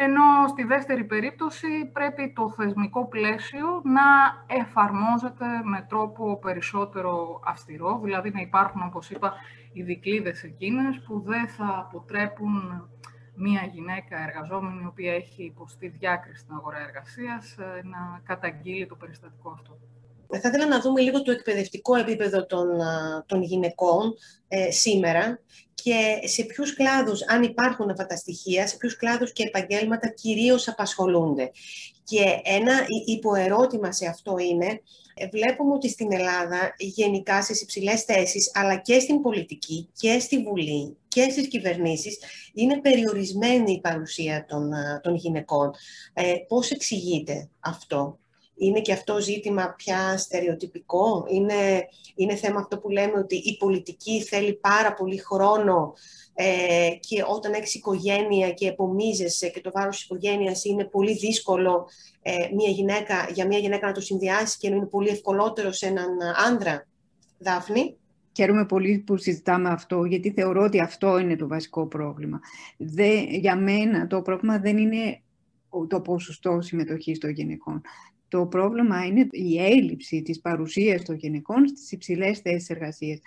ενώ 0.00 0.48
στη 0.48 0.64
δεύτερη 0.64 1.04
περίπτωση 1.04 1.66
πρέπει 1.92 2.32
το 2.32 2.50
θεσμικό 2.50 3.08
πλαίσιο 3.08 3.66
να 3.84 4.02
εφαρμόζεται 4.46 5.46
με 5.64 5.86
τρόπο 5.88 6.38
περισσότερο 6.38 7.40
αυστηρό, 7.44 8.00
δηλαδή 8.04 8.30
να 8.30 8.40
υπάρχουν, 8.40 8.82
όπως 8.82 9.10
είπα, 9.10 9.32
οι 9.72 9.82
δικλείδες 9.82 10.42
εκείνες 10.42 11.00
που 11.00 11.20
δεν 11.20 11.48
θα 11.48 11.78
αποτρέπουν 11.78 12.88
μία 13.34 13.62
γυναίκα 13.72 14.22
εργαζόμενη, 14.28 14.82
η 14.82 14.86
οποία 14.86 15.12
έχει 15.14 15.44
υποστεί 15.44 15.88
διάκριση 15.88 16.40
στην 16.40 16.54
αγορά 16.54 16.78
εργασίας, 16.80 17.58
ε, 17.58 17.80
να 17.84 18.20
καταγγείλει 18.24 18.86
το 18.86 18.94
περιστατικό 18.94 19.50
αυτό. 19.50 19.78
Θα 20.30 20.48
ήθελα 20.48 20.66
να 20.66 20.80
δούμε 20.80 21.00
λίγο 21.00 21.22
το 21.22 21.30
εκπαιδευτικό 21.30 21.96
επίπεδο 21.96 22.46
των, 22.46 22.68
των 23.26 23.42
γυναικών 23.42 24.14
ε, 24.48 24.70
σήμερα 24.70 25.40
και 25.82 26.28
σε 26.28 26.44
ποιους 26.44 26.74
κλάδους, 26.74 27.22
αν 27.26 27.42
υπάρχουν 27.42 27.90
αυτά 27.90 28.06
τα 28.06 28.16
στοιχεία, 28.16 28.66
σε 28.66 28.76
ποιους 28.76 28.96
κλάδους 28.96 29.32
και 29.32 29.42
επαγγέλματα 29.42 30.08
κυρίως 30.08 30.68
απασχολούνται. 30.68 31.50
Και 32.04 32.40
ένα 32.44 32.72
υποερώτημα 33.06 33.92
σε 33.92 34.06
αυτό 34.06 34.38
είναι, 34.38 34.80
ε, 35.14 35.28
βλέπουμε 35.28 35.74
ότι 35.74 35.88
στην 35.88 36.12
Ελλάδα 36.12 36.74
γενικά 36.78 37.42
στις 37.42 37.62
υψηλές 37.62 38.02
θέσεις, 38.02 38.50
αλλά 38.54 38.76
και 38.76 38.98
στην 39.00 39.22
πολιτική 39.22 39.88
και 39.92 40.18
στη 40.18 40.42
Βουλή 40.42 40.96
και 41.08 41.30
στις 41.30 41.48
κυβερνήσεις, 41.48 42.18
είναι 42.54 42.80
περιορισμένη 42.80 43.72
η 43.72 43.80
παρουσία 43.80 44.44
των, 44.48 44.70
των 45.02 45.14
γυναικών. 45.14 45.70
Ε, 46.12 46.34
πώς 46.48 46.70
εξηγείται 46.70 47.48
αυτό; 47.60 48.18
Είναι 48.58 48.80
και 48.80 48.92
αυτό 48.92 49.20
ζήτημα 49.20 49.74
πια 49.76 50.18
στερεοτυπικό; 50.18 51.24
Είναι, 51.28 51.88
είναι 52.14 52.34
θέμα 52.34 52.60
αυτό 52.60 52.78
που 52.78 52.90
λέμε 52.90 53.18
ότι 53.18 53.36
η 53.36 53.56
πολιτική 53.56 54.22
θέλει 54.22 54.54
πάρα 54.54 54.94
πολύ 54.94 55.18
χρόνο 55.18 55.92
ε, 56.34 56.90
και 57.00 57.24
όταν 57.28 57.52
έχεις 57.52 57.74
οικογένεια 57.74 58.50
και 58.50 58.68
επομίζεσαι 58.68 59.48
και 59.48 59.60
το 59.60 59.70
βάρος 59.74 59.96
της 59.96 60.04
οικογένειας 60.04 60.64
είναι 60.64 60.84
πολύ 60.84 61.12
δύσκολο 61.12 61.88
ε, 62.22 62.32
μια 62.54 62.70
γυναίκα, 62.70 63.28
για 63.32 63.46
μια 63.46 63.58
γυναίκα 63.58 63.86
να 63.86 63.92
το 63.92 64.00
συνδυάσεις 64.00 64.56
και 64.56 64.68
να 64.68 64.76
είναι 64.76 64.86
πολύ 64.86 65.08
ευκολότερο 65.08 65.72
σε 65.72 65.86
έναν 65.86 66.08
άντρα. 66.48 66.86
Δάφνη; 67.38 67.96
Χαίρομαι 68.38 68.66
πολύ 68.66 68.98
που 68.98 69.16
συζητάμε 69.16 69.68
αυτό, 69.68 70.04
γιατί 70.04 70.30
θεωρώ 70.30 70.62
ότι 70.62 70.80
αυτό 70.80 71.18
είναι 71.18 71.36
το 71.36 71.48
βασικό 71.48 71.86
πρόβλημα. 71.86 72.40
Δε, 72.76 73.20
για 73.20 73.56
μένα 73.56 74.06
το 74.06 74.22
πρόβλημα 74.22 74.58
δεν 74.58 74.78
είναι 74.78 75.22
το 75.88 76.00
ποσοστό 76.00 76.60
συμμετοχής 76.60 77.18
των 77.18 77.30
γυναικών. 77.30 77.82
Το 78.28 78.46
πρόβλημα 78.46 79.06
είναι 79.06 79.26
η 79.30 79.58
έλλειψη 79.62 80.22
της 80.22 80.40
παρουσίας 80.40 81.02
των 81.02 81.16
γυναικών 81.16 81.66
στις 81.68 81.92
υψηλές 81.92 82.38
θέσεις 82.38 82.70
εργασίας. 82.70 83.20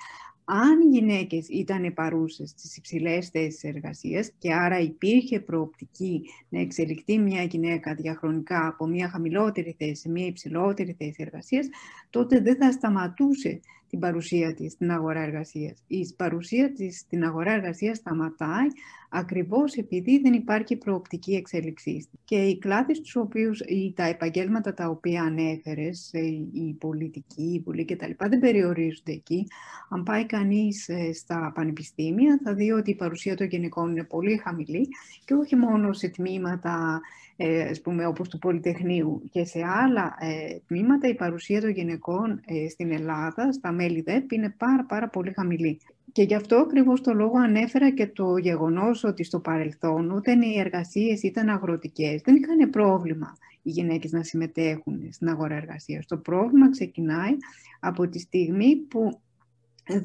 Αν 0.46 0.82
οι 0.82 0.98
γυναίκες 0.98 1.48
ήταν 1.48 1.94
παρούσες 1.94 2.50
στις 2.50 2.78
υψηλές 2.78 3.30
θέσεις 3.30 3.64
εργασίας 3.64 4.32
και 4.38 4.54
άρα 4.54 4.80
υπήρχε 4.80 5.40
προοπτική 5.40 6.22
να 6.50 6.60
εξελιχθεί 6.60 7.18
μια 7.18 7.44
γυναίκα 7.44 7.96
διαχρονικά 7.96 8.68
από 8.68 8.88
μια 8.88 9.10
χαμηλότερη 9.10 9.76
θέση 9.78 9.96
σε 9.96 10.10
μια 10.10 10.26
υψηλότερη 10.26 10.96
θέση 10.98 11.16
εργασίας, 11.18 11.68
τότε 12.10 12.40
δεν 12.40 12.56
θα 12.56 12.72
σταματούσε 12.72 13.60
την 13.90 14.00
παρουσία 14.00 14.54
της 14.54 14.72
στην 14.72 14.92
αγορά 14.92 15.22
εργασίας. 15.22 15.84
Η 15.88 16.14
παρουσία 16.18 16.74
της 16.74 16.98
στην 16.98 17.24
αγορά 17.24 17.52
εργασίας 17.52 17.98
σταματάει 17.98 18.68
ακριβώς 19.14 19.74
επειδή 19.74 20.20
δεν 20.20 20.34
υπάρχει 20.34 20.76
προοπτική 20.76 21.34
εξέλιξής. 21.34 22.08
Και 22.26 22.36
οι 22.36 22.58
κλάδοι 22.58 22.96
στους 22.96 23.16
οποίους, 23.16 23.60
ή 23.60 23.94
τα 23.96 24.04
επαγγέλματα 24.04 24.74
τα 24.74 24.88
οποία 24.88 25.22
ανέφερες, 25.24 26.10
ε, 26.14 26.20
η 26.54 26.76
πολιτική, 26.80 27.54
η 27.54 27.62
βουλή 27.66 27.86
κτλ. 27.86 28.12
δεν 28.18 28.40
περιορίζονται 28.40 29.12
εκεί. 29.12 29.48
Αν 29.90 30.04
πάει 30.04 30.26
κανείς 30.26 30.90
ε, 30.90 31.14
στα 31.14 31.52
πανεπιστήμια 31.56 32.40
θα 32.44 32.54
δει 32.54 32.72
ότι 32.72 32.92
η 32.92 32.96
παρουσία 32.96 33.36
των 33.36 33.48
γυναικών 33.48 33.92
είναι 33.92 34.04
πολύ 34.04 34.38
χαμηλή 34.38 34.88
και 35.26 35.34
όχι 35.34 35.56
μόνο 35.56 35.94
σε 35.94 36.10
τμήματα 36.10 37.02
ε, 37.44 37.62
ας 37.62 37.82
πούμε, 37.82 38.06
όπως 38.06 38.30
του 38.30 38.40
Πολυτεχνείου 38.40 39.24
και 39.32 39.46
σε 39.46 39.60
άλλα 39.66 40.16
ε, 40.20 40.60
τμήματα 40.68 41.08
η 41.08 41.16
παρουσία 41.16 41.62
των 41.62 41.70
γυναικών 41.70 42.42
ε, 42.46 42.70
στην 42.70 42.92
Ελλάδα, 42.92 43.52
στα 43.52 43.72
μέλη 43.72 44.02
ΔΕΠ, 44.02 44.32
είναι 44.32 44.56
πάρα, 44.58 44.86
πάρα 44.86 45.10
πολύ 45.10 45.32
χαμηλή. 45.34 45.80
Και 46.12 46.24
γι' 46.24 46.36
αυτό 46.36 46.56
ακριβώς 46.56 47.02
το 47.02 47.14
λόγο 47.14 47.38
ανέφερα 47.40 47.90
και 47.90 48.08
το 48.08 48.38
γεγονός 48.38 49.04
ότι 49.04 49.24
στο 49.24 49.40
παρελθόν 49.40 50.12
όταν 50.12 50.42
οι 50.42 50.60
εργασίες 50.60 51.24
ήταν 51.24 51.50
αγροτικές 51.50 52.22
δεν 52.22 52.36
είχαν 52.36 52.70
πρόβλημα 52.70 53.38
οι 53.62 53.70
γυναίκες 53.70 54.12
να 54.12 54.24
συμμετέχουν 54.24 55.08
στην 55.12 55.30
αγορά 55.30 55.56
εργασίας. 55.56 56.06
Το 56.06 56.18
πρόβλημα 56.18 56.70
ξεκινάει 56.70 57.32
από 57.80 58.08
τη 58.08 58.20
στιγμή 58.20 58.76
που 58.76 59.22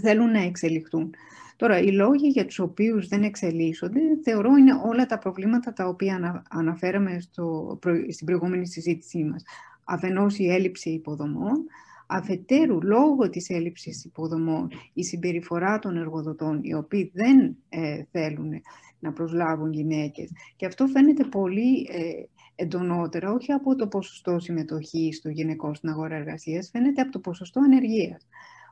θέλουν 0.03 0.31
να 0.31 0.43
εξελιχθούν. 0.43 1.15
Τώρα, 1.57 1.79
οι 1.79 1.93
λόγοι 1.93 2.29
για 2.29 2.47
τους 2.47 2.59
οποίους 2.59 3.09
δεν 3.09 3.23
εξελίσσονται, 3.23 4.01
θεωρώ 4.23 4.57
είναι 4.57 4.81
όλα 4.85 5.07
τα 5.07 5.19
προβλήματα 5.19 5.73
τα 5.73 5.89
οποία 5.89 6.45
αναφέραμε 6.49 7.21
στο, 7.21 7.79
στην 8.09 8.27
προηγούμενη 8.27 8.67
συζήτησή 8.67 9.25
μας. 9.25 9.43
Αφενός 9.85 10.39
η 10.39 10.51
έλλειψη 10.51 10.91
υποδομών, 10.91 11.65
αφετέρου 12.07 12.83
λόγω 12.83 13.31
της 13.31 13.51
έλλειψης 13.51 14.05
υποδομών 14.05 14.69
η 14.93 15.05
συμπεριφορά 15.05 15.79
των 15.79 15.97
εργοδοτών, 15.97 16.61
οι 16.63 16.75
οποίοι 16.75 17.11
δεν 17.15 17.57
ε, 17.69 18.03
θέλουν 18.11 18.53
να 18.99 19.13
προσλάβουν 19.13 19.73
γυναίκες. 19.73 20.31
Και 20.57 20.67
αυτό 20.67 20.87
φαίνεται 20.87 21.25
πολύ 21.25 21.89
ε, 21.91 22.25
εντονότερα, 22.55 23.33
όχι 23.33 23.53
από 23.53 23.77
το 23.77 23.87
ποσοστό 23.87 24.39
συμμετοχής 24.39 25.21
του 25.21 25.29
γυναικών 25.29 25.75
στην 25.75 25.89
αγορά 25.89 26.15
εργασίας, 26.15 26.71
φαίνεται 26.71 27.01
από 27.01 27.13
το 27.13 27.19
ποσοστό 27.19 27.61
ανεργίας. 27.61 28.27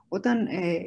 Όταν 0.09 0.47
ε, 0.47 0.79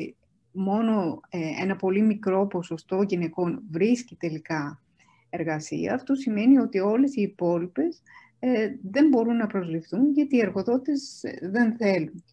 μόνο 0.52 1.20
ε, 1.30 1.40
ένα 1.62 1.76
πολύ 1.76 2.02
μικρό 2.02 2.48
ποσοστό 2.48 3.02
γυναικών 3.02 3.64
βρίσκει 3.72 4.16
τελικά 4.16 4.82
εργασία, 5.30 5.94
αυτό 5.94 6.16
σημαίνει 6.16 6.58
ότι 6.58 6.80
όλες 6.80 7.16
οι 7.16 7.22
υπόλοιπες 7.22 8.02
ε, 8.40 8.70
δεν 8.92 9.08
μπορούν 9.08 9.36
να 9.36 9.48
προσληφθούν 9.48 10.12
γιατί 10.12 10.36
οι 10.36 10.40
εργοδότες 10.40 11.24
ε, 11.24 11.50
δεν 11.50 11.76
θέλουν. 11.78 12.24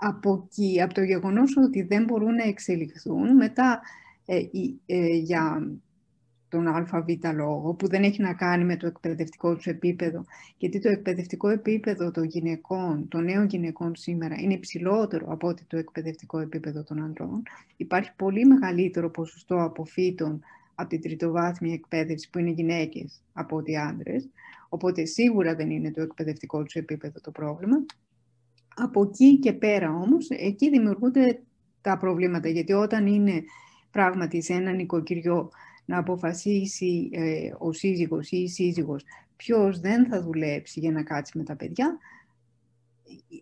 Από 0.00 0.46
εκεί, 0.46 0.82
από 0.82 0.94
το 0.94 1.02
γεγονός 1.02 1.56
ότι 1.56 1.82
δεν 1.82 2.04
μπορούν 2.04 2.34
να 2.34 2.44
εξελιχθούν, 2.44 3.34
μετά 3.34 3.80
για 5.12 5.70
τον 6.48 6.66
ΑΒ 6.68 6.90
λόγο, 7.34 7.74
που 7.74 7.88
δεν 7.88 8.02
έχει 8.02 8.22
να 8.22 8.34
κάνει 8.34 8.64
με 8.64 8.76
το 8.76 8.86
εκπαιδευτικό 8.86 9.54
τους 9.54 9.66
επίπεδο, 9.66 10.24
γιατί 10.56 10.78
το 10.80 10.88
εκπαιδευτικό 10.88 11.48
επίπεδο 11.48 12.10
των 12.10 12.24
γυναικών, 12.24 13.08
των 13.08 13.24
νέων 13.24 13.46
γυναικών 13.46 13.94
σήμερα, 13.96 14.34
είναι 14.38 14.54
υψηλότερο 14.54 15.26
από 15.32 15.48
ότι 15.48 15.64
το 15.64 15.76
εκπαιδευτικό 15.76 16.38
επίπεδο 16.38 16.82
των 16.82 17.02
ανδρών. 17.02 17.42
Υπάρχει 17.76 18.10
πολύ 18.16 18.44
μεγαλύτερο 18.44 19.10
ποσοστό 19.10 19.62
αποφύτων 19.62 20.40
από 20.74 20.88
την 20.88 21.00
τριτοβάθμια 21.00 21.72
εκπαίδευση 21.72 22.30
που 22.30 22.38
είναι 22.38 22.50
γυναίκες 22.50 23.20
από 23.32 23.56
ότι 23.56 23.76
άντρες, 23.76 24.28
οπότε 24.68 25.04
σίγουρα 25.04 25.54
δεν 25.54 25.70
είναι 25.70 25.90
το 25.90 26.02
εκπαιδευτικό 26.02 26.62
τους 26.62 26.74
επίπεδο 26.74 27.20
το 27.20 27.30
πρόβλημα. 27.30 27.76
Από 28.82 29.02
εκεί 29.02 29.38
και 29.38 29.52
πέρα 29.52 29.90
όμως, 29.90 30.28
εκεί 30.30 30.70
δημιουργούνται 30.70 31.42
τα 31.80 31.96
προβλήματα, 31.96 32.48
γιατί 32.48 32.72
όταν 32.72 33.06
είναι 33.06 33.42
πράγματι 33.90 34.42
σε 34.42 34.52
ένα 34.52 34.72
νοικοκυριό 34.72 35.50
να 35.84 35.98
αποφασίσει 35.98 37.08
ε, 37.12 37.50
ο 37.58 37.72
σύζυγος 37.72 38.30
ή 38.30 38.36
η 38.36 38.48
σύζυγος 38.48 39.04
ποιος 39.36 39.80
δεν 39.80 40.06
θα 40.06 40.22
δουλέψει 40.22 40.80
για 40.80 40.90
να 40.90 41.02
κάτσει 41.02 41.38
με 41.38 41.44
τα 41.44 41.56
παιδιά, 41.56 41.98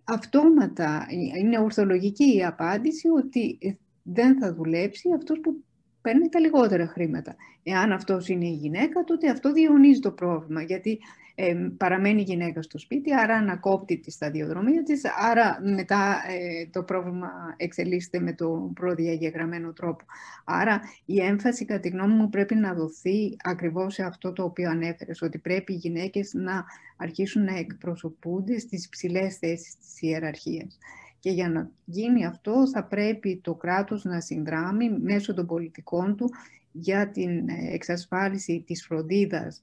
αυτόματα 0.05 1.07
είναι 1.39 1.59
ορθολογική 1.59 2.37
η 2.37 2.45
απάντηση 2.45 3.09
ότι 3.09 3.59
δεν 4.03 4.39
θα 4.39 4.55
δουλέψει 4.55 5.09
αυτός 5.17 5.41
που 5.41 5.65
παίρνει 6.01 6.29
τα 6.29 6.41
λιγότερα 6.41 6.87
χρήματα. 6.87 7.37
Εάν 7.63 7.93
αυτός 7.93 8.29
είναι 8.29 8.47
η 8.47 8.53
γυναίκα, 8.53 9.05
τότε 9.05 9.31
αυτό 9.31 9.53
διονύζει 9.53 10.01
το 10.01 10.11
πρόβλημα, 10.11 10.63
γιατί 10.63 10.99
ε, 11.39 11.55
παραμένει 11.77 12.21
η 12.21 12.25
γυναίκα 12.25 12.63
στο 12.63 12.79
σπίτι, 12.79 13.15
άρα 13.15 13.35
ανακόπτει 13.35 13.99
τη 13.99 14.11
σταδιοδρομία 14.11 14.83
της, 14.83 15.03
άρα 15.31 15.59
μετά 15.63 16.23
ε, 16.29 16.67
το 16.71 16.83
πρόβλημα 16.83 17.31
εξελίσσεται 17.57 18.21
με 18.21 18.33
τον 18.33 18.73
προδιαγεγραμμένο 18.73 19.73
τρόπο. 19.73 20.05
Άρα 20.45 20.81
η 21.05 21.21
έμφαση, 21.21 21.65
κατά 21.65 21.81
τη 21.81 21.89
γνώμη 21.89 22.15
μου, 22.15 22.29
πρέπει 22.29 22.55
να 22.55 22.75
δοθεί 22.75 23.37
ακριβώς 23.43 23.95
σε 23.95 24.03
αυτό 24.03 24.33
το 24.33 24.43
οποίο 24.43 24.71
ανέφερες, 24.71 25.23
ότι 25.23 25.39
πρέπει 25.39 25.73
οι 25.73 25.77
γυναίκες 25.77 26.33
να 26.35 26.65
αρχίσουν 26.97 27.45
να 27.45 27.57
εκπροσωπούνται 27.57 28.59
στις 28.59 28.89
ψηλές 28.89 29.37
θέσεις 29.37 29.77
της 29.79 30.01
ιεραρχίας. 30.01 30.79
Και 31.19 31.31
για 31.31 31.49
να 31.49 31.71
γίνει 31.85 32.27
αυτό 32.27 32.69
θα 32.69 32.85
πρέπει 32.85 33.41
το 33.43 33.55
κράτος 33.55 34.05
να 34.05 34.21
συνδράμει 34.21 34.99
μέσω 34.99 35.35
των 35.35 35.47
πολιτικών 35.47 36.17
του 36.17 36.31
για 36.73 37.11
την 37.11 37.49
ε, 37.49 37.73
εξασφάλιση 37.73 38.65
της 38.67 38.87
φροντίδας 38.87 39.57
ε, 39.59 39.63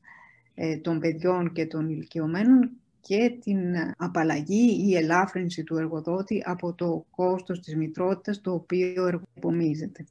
των 0.81 0.99
παιδιών 0.99 1.51
και 1.51 1.65
των 1.65 1.89
ηλικιωμένων 1.89 2.71
και 3.01 3.37
την 3.41 3.57
απαλλαγή 3.97 4.87
ή 4.87 4.95
ελάφρυνση 4.95 5.63
του 5.63 5.77
εργοδότη 5.77 6.43
από 6.45 6.73
το 6.73 7.05
κόστος 7.11 7.59
της 7.59 7.75
μητρότητας 7.75 8.41
το 8.41 8.53
οποίο 8.53 9.07
εργοπομίζεται. 9.07 10.05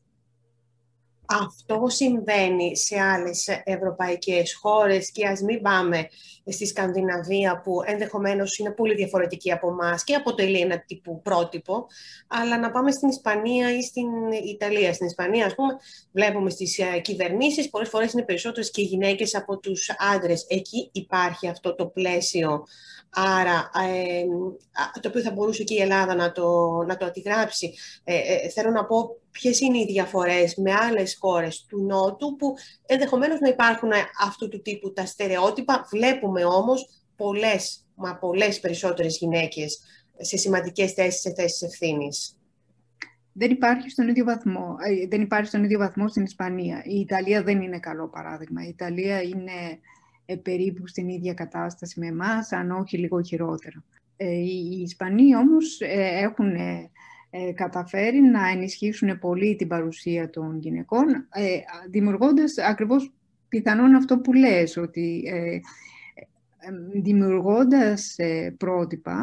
Αυτό 1.26 1.84
συμβαίνει 1.86 2.76
σε 2.76 3.00
άλλες 3.00 3.48
ευρωπαϊκές 3.64 4.54
χώρες 4.54 5.10
και 5.10 5.26
ας 5.26 5.40
μην 5.40 5.62
πάμε 5.62 6.08
στη 6.46 6.66
Σκανδιναβία 6.66 7.60
που 7.60 7.82
ενδεχομένως 7.84 8.58
είναι 8.58 8.70
πολύ 8.70 8.94
διαφορετική 8.94 9.52
από 9.52 9.68
εμάς 9.68 10.04
και 10.04 10.14
αποτελεί 10.14 10.60
ένα 10.60 10.84
τύπου 10.86 11.22
πρότυπο, 11.22 11.86
αλλά 12.26 12.58
να 12.58 12.70
πάμε 12.70 12.90
στην 12.90 13.08
Ισπανία 13.08 13.76
ή 13.76 13.82
στην 13.82 14.06
Ιταλία. 14.44 14.92
Στην 14.92 15.06
Ισπανία, 15.06 15.46
ας 15.46 15.54
πούμε, 15.54 15.76
βλέπουμε 16.12 16.50
στις 16.50 16.78
ε, 16.78 16.98
κυβερνήσεις, 16.98 17.70
πολλές 17.70 17.88
φορές 17.88 18.12
είναι 18.12 18.24
περισσότερες 18.24 18.70
και 18.70 18.82
γυναίκες 18.82 19.34
από 19.34 19.58
τους 19.58 19.90
άντρες. 20.14 20.46
Εκεί 20.48 20.88
υπάρχει 20.92 21.48
αυτό 21.48 21.74
το 21.74 21.86
πλαίσιο 21.86 22.64
Άρα, 23.14 23.70
ε, 23.74 24.24
το 25.00 25.08
οποίο 25.08 25.20
θα 25.20 25.30
μπορούσε 25.30 25.62
και 25.62 25.74
η 25.74 25.80
Ελλάδα 25.80 26.14
να 26.14 26.32
το, 26.32 26.70
να 26.86 26.96
το 26.96 27.04
αντιγράψει. 27.04 27.74
Ε, 28.04 28.14
ε, 28.14 28.48
θέλω 28.48 28.70
να 28.70 28.84
πω 28.84 29.16
ποιες 29.32 29.60
είναι 29.60 29.78
οι 29.78 29.86
διαφορές 29.86 30.54
με 30.54 30.72
άλλες 30.72 31.16
χώρες 31.20 31.64
του 31.68 31.82
Νότου, 31.82 32.36
που 32.36 32.54
ενδεχομένως 32.86 33.40
να 33.40 33.48
υπάρχουν 33.48 33.90
αυτού 34.20 34.48
του 34.48 34.62
τύπου 34.62 34.92
τα 34.92 35.06
στερεότυπα. 35.06 35.86
Βλέπουμε 35.90 36.44
όμως 36.44 36.88
πολλές, 37.16 37.86
μα 37.94 38.16
πολλές 38.16 38.60
περισσότερες 38.60 39.18
γυναίκες 39.18 39.80
σε 40.16 40.36
σημαντικές 40.36 40.92
θέσεις, 40.92 41.20
σε 41.20 41.32
θέσεις 41.32 41.62
ευθύνης. 41.62 42.36
Δεν 43.32 43.50
υπάρχει, 43.50 43.90
στον 43.90 44.08
ίδιο 44.08 44.24
βαθμό, 44.24 44.76
ε, 44.78 45.06
δεν 45.06 45.20
υπάρχει 45.20 45.46
στον 45.46 45.64
ίδιο 45.64 45.78
βαθμό 45.78 46.08
στην 46.08 46.22
Ισπανία. 46.22 46.82
Η 46.84 47.00
Ιταλία 47.00 47.42
δεν 47.42 47.62
είναι 47.62 47.78
καλό 47.78 48.08
παράδειγμα. 48.08 48.64
Η 48.64 48.68
Ιταλία 48.68 49.22
είναι 49.22 49.78
ε, 50.24 50.36
περίπου 50.36 50.86
στην 50.86 51.08
ίδια 51.08 51.34
κατάσταση 51.34 52.00
με 52.00 52.06
εμάς, 52.06 52.52
αν 52.52 52.70
όχι 52.70 52.98
λίγο 52.98 53.22
χειρότερα. 53.22 53.84
Ε, 54.16 54.30
οι 54.30 54.80
Ισπανοί 54.82 55.36
όμως 55.36 55.80
ε, 57.34 57.38
έχουν 57.38 57.54
καταφέρει 57.54 58.20
να 58.20 58.48
ενισχύσουν 58.48 59.18
πολύ 59.18 59.56
την 59.56 59.68
παρουσία 59.68 60.30
των 60.30 60.58
γυναικών, 60.58 61.28
δημιουργώντας 61.90 62.58
ακριβώς 62.58 63.12
πιθανόν 63.48 63.94
αυτό 63.94 64.18
που 64.18 64.32
λες, 64.32 64.76
ότι 64.76 65.24
δημιουργώντας 66.92 68.16
πρότυπα, 68.56 69.22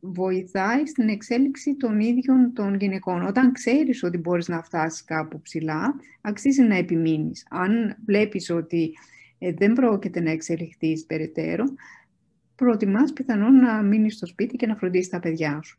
βοηθάει 0.00 0.86
στην 0.86 1.08
εξέλιξη 1.08 1.76
των 1.76 2.00
ίδιων 2.00 2.52
των 2.54 2.74
γυναικών. 2.74 3.26
Όταν 3.26 3.52
ξέρεις 3.52 4.02
ότι 4.02 4.18
μπορείς 4.18 4.48
να 4.48 4.62
φτάσεις 4.62 5.04
κάπου 5.04 5.40
ψηλά, 5.40 5.94
αξίζει 6.20 6.62
να 6.62 6.76
επιμείνεις. 6.76 7.46
Αν 7.50 7.96
βλέπεις 8.06 8.50
ότι 8.50 8.92
ε, 9.38 9.52
δεν 9.52 9.72
πρόκειται 9.72 10.20
να 10.20 10.30
εξελιχθείς 10.30 11.04
περαιτέρω, 11.04 11.64
προτιμάς 12.54 13.12
πιθανόν 13.12 13.54
να 13.54 13.82
μείνεις 13.82 14.14
στο 14.14 14.26
σπίτι 14.26 14.56
και 14.56 14.66
να 14.66 14.76
φροντίσεις 14.76 15.08
τα 15.08 15.20
παιδιά 15.20 15.60
σου. 15.62 15.78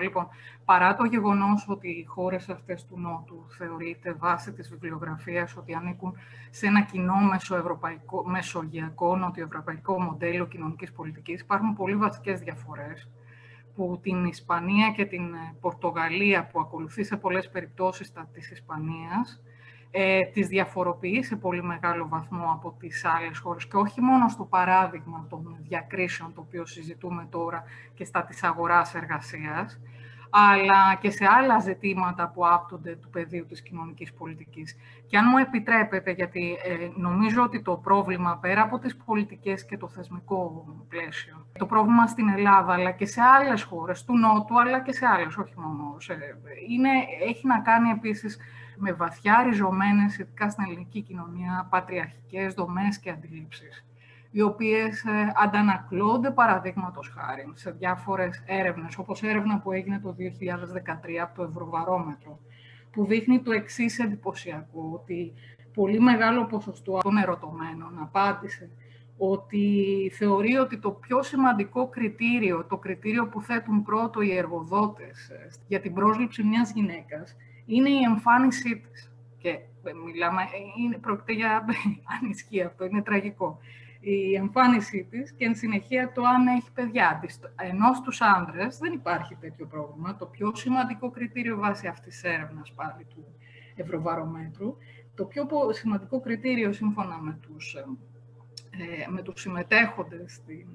Λοιπόν, 0.00 0.28
παρά 0.64 0.94
το 0.94 1.04
γεγονός 1.04 1.66
ότι 1.68 1.88
οι 1.88 2.04
χώρες 2.04 2.48
αυτές 2.48 2.86
του 2.86 2.98
Νότου 2.98 3.46
θεωρείται 3.58 4.12
βάσει 4.12 4.52
της 4.52 4.68
βιβλιογραφίας 4.68 5.56
ότι 5.56 5.74
ανήκουν 5.74 6.16
σε 6.50 6.66
ένα 6.66 6.82
κοινό 6.82 7.16
μεσοευρωπαϊκό, 7.16 8.28
μεσογειακό 8.28 9.16
νοτιοευρωπαϊκό 9.16 10.00
μοντέλο 10.00 10.46
κοινωνικής 10.46 10.92
πολιτικής, 10.92 11.40
υπάρχουν 11.40 11.74
πολύ 11.74 11.96
βασικές 11.96 12.40
διαφορές 12.40 13.08
που 13.74 13.98
την 14.02 14.24
Ισπανία 14.24 14.90
και 14.90 15.04
την 15.04 15.34
Πορτογαλία 15.60 16.46
που 16.46 16.60
ακολουθεί 16.60 17.04
σε 17.04 17.16
πολλές 17.16 17.50
περιπτώσεις 17.50 18.12
τα 18.12 18.28
της 18.32 18.50
Ισπανίας 18.50 19.42
ε, 19.94 20.20
τις 20.32 20.46
διαφοροποιεί 20.46 21.22
σε 21.22 21.36
πολύ 21.36 21.62
μεγάλο 21.62 22.08
βαθμό 22.08 22.52
από 22.52 22.74
τις 22.78 23.04
άλλες 23.04 23.38
χώρες 23.38 23.66
και 23.66 23.76
όχι 23.76 24.00
μόνο 24.00 24.28
στο 24.28 24.44
παράδειγμα 24.44 25.26
των 25.30 25.56
διακρίσεων 25.60 26.34
το 26.34 26.40
οποίο 26.40 26.66
συζητούμε 26.66 27.26
τώρα 27.30 27.64
και 27.94 28.04
στα 28.04 28.24
της 28.24 28.42
αγοράς 28.42 28.94
εργασίας, 28.94 29.80
αλλά 30.34 30.94
και 31.00 31.10
σε 31.10 31.26
άλλα 31.38 31.58
ζητήματα 31.58 32.28
που 32.28 32.46
άπτονται 32.46 32.96
του 32.96 33.10
πεδίου 33.10 33.46
της 33.46 33.62
κοινωνικής 33.62 34.12
πολιτικής. 34.12 34.76
Και 35.06 35.16
αν 35.16 35.24
μου 35.30 35.38
επιτρέπετε, 35.38 36.10
γιατί 36.10 36.56
ε, 36.64 36.88
νομίζω 36.96 37.42
ότι 37.42 37.62
το 37.62 37.76
πρόβλημα 37.76 38.38
πέρα 38.40 38.62
από 38.62 38.78
τις 38.78 38.96
πολιτικές 38.96 39.64
και 39.64 39.76
το 39.76 39.88
θεσμικό 39.88 40.64
πλαίσιο, 40.88 41.46
το 41.58 41.66
πρόβλημα 41.66 42.06
στην 42.06 42.28
Ελλάδα, 42.28 42.72
αλλά 42.72 42.90
και 42.90 43.06
σε 43.06 43.20
άλλες 43.20 43.62
χώρες 43.62 44.04
του 44.04 44.18
Νότου, 44.18 44.60
αλλά 44.60 44.80
και 44.80 44.92
σε 44.92 45.06
άλλες, 45.06 45.36
όχι 45.36 45.54
μόνο, 45.56 45.96
είναι, 46.68 46.90
έχει 47.28 47.46
να 47.46 47.60
κάνει 47.60 47.90
επίσης 47.90 48.38
με 48.76 48.92
βαθιά 48.92 49.42
ριζωμένες, 49.42 50.18
ειδικά 50.18 50.50
στην 50.50 50.64
ελληνική 50.64 51.00
κοινωνία, 51.00 51.66
πατριαρχικές 51.70 52.54
δομές 52.54 52.98
και 52.98 53.10
αντιλήψεις 53.10 53.84
οι 54.32 54.40
οποίες 54.40 55.04
ε, 55.04 55.32
αντανακλώνται 55.44 56.30
παραδείγματος 56.30 57.12
χάρη 57.16 57.52
σε 57.54 57.70
διάφορες 57.70 58.42
έρευνες, 58.46 58.98
όπως 58.98 59.22
έρευνα 59.22 59.58
που 59.58 59.72
έγινε 59.72 60.00
το 60.00 60.14
2013 60.18 61.16
από 61.22 61.34
το 61.34 61.42
Ευρωβαρόμετρο, 61.42 62.38
που 62.90 63.04
δείχνει 63.06 63.40
το 63.40 63.52
εξής 63.52 63.98
εντυπωσιακό, 63.98 64.90
ότι 64.92 65.32
πολύ 65.74 66.00
μεγάλο 66.00 66.46
ποσοστό 66.46 66.98
των 67.02 67.16
ερωτωμένων 67.16 67.98
απάντησε 68.02 68.70
ότι 69.16 69.66
θεωρεί 70.14 70.56
ότι 70.56 70.78
το 70.78 70.90
πιο 70.90 71.22
σημαντικό 71.22 71.88
κριτήριο, 71.88 72.64
το 72.68 72.76
κριτήριο 72.76 73.28
που 73.28 73.40
θέτουν 73.40 73.82
πρώτο 73.82 74.20
οι 74.20 74.36
εργοδότες 74.36 75.28
ε, 75.28 75.48
για 75.68 75.80
την 75.80 75.94
πρόσληψη 75.94 76.42
μιας 76.42 76.72
γυναίκας, 76.72 77.36
είναι 77.66 77.88
η 77.88 78.02
εμφάνισή 78.02 78.76
της. 78.76 79.12
Και 79.38 79.48
ε, 79.48 79.92
μιλάμε, 80.06 80.42
είναι, 80.78 80.98
πρόκειται 80.98 81.32
για 81.32 81.64
ανισχύ 82.20 82.62
αυτό, 82.62 82.84
είναι 82.84 83.02
τραγικό 83.02 83.58
η 84.04 84.34
εμφάνισή 84.34 85.06
της 85.10 85.32
και 85.32 85.44
εν 85.44 85.54
συνεχεία 85.54 86.12
το 86.12 86.22
αν 86.22 86.46
έχει 86.46 86.72
παιδιά 86.72 87.18
της. 87.20 87.40
Ενώ 87.56 87.94
στους 87.94 88.20
άνδρες 88.20 88.78
δεν 88.78 88.92
υπάρχει 88.92 89.36
τέτοιο 89.40 89.66
πρόβλημα. 89.66 90.16
Το 90.16 90.26
πιο 90.26 90.54
σημαντικό 90.54 91.10
κριτήριο 91.10 91.56
βάσει 91.56 91.86
αυτής 91.86 92.14
της 92.14 92.22
έρευνας 92.22 92.72
πάλι 92.72 93.04
του 93.04 93.24
Ευρωβαρομέτρου, 93.74 94.76
το 95.14 95.24
πιο 95.24 95.48
σημαντικό 95.70 96.20
κριτήριο 96.20 96.72
σύμφωνα 96.72 97.16
με 97.18 97.38
τους, 97.42 97.74
ε, 97.74 99.10
με 99.10 99.22
τους 99.22 99.40
συμμετέχοντες 99.40 100.32
στην, 100.32 100.68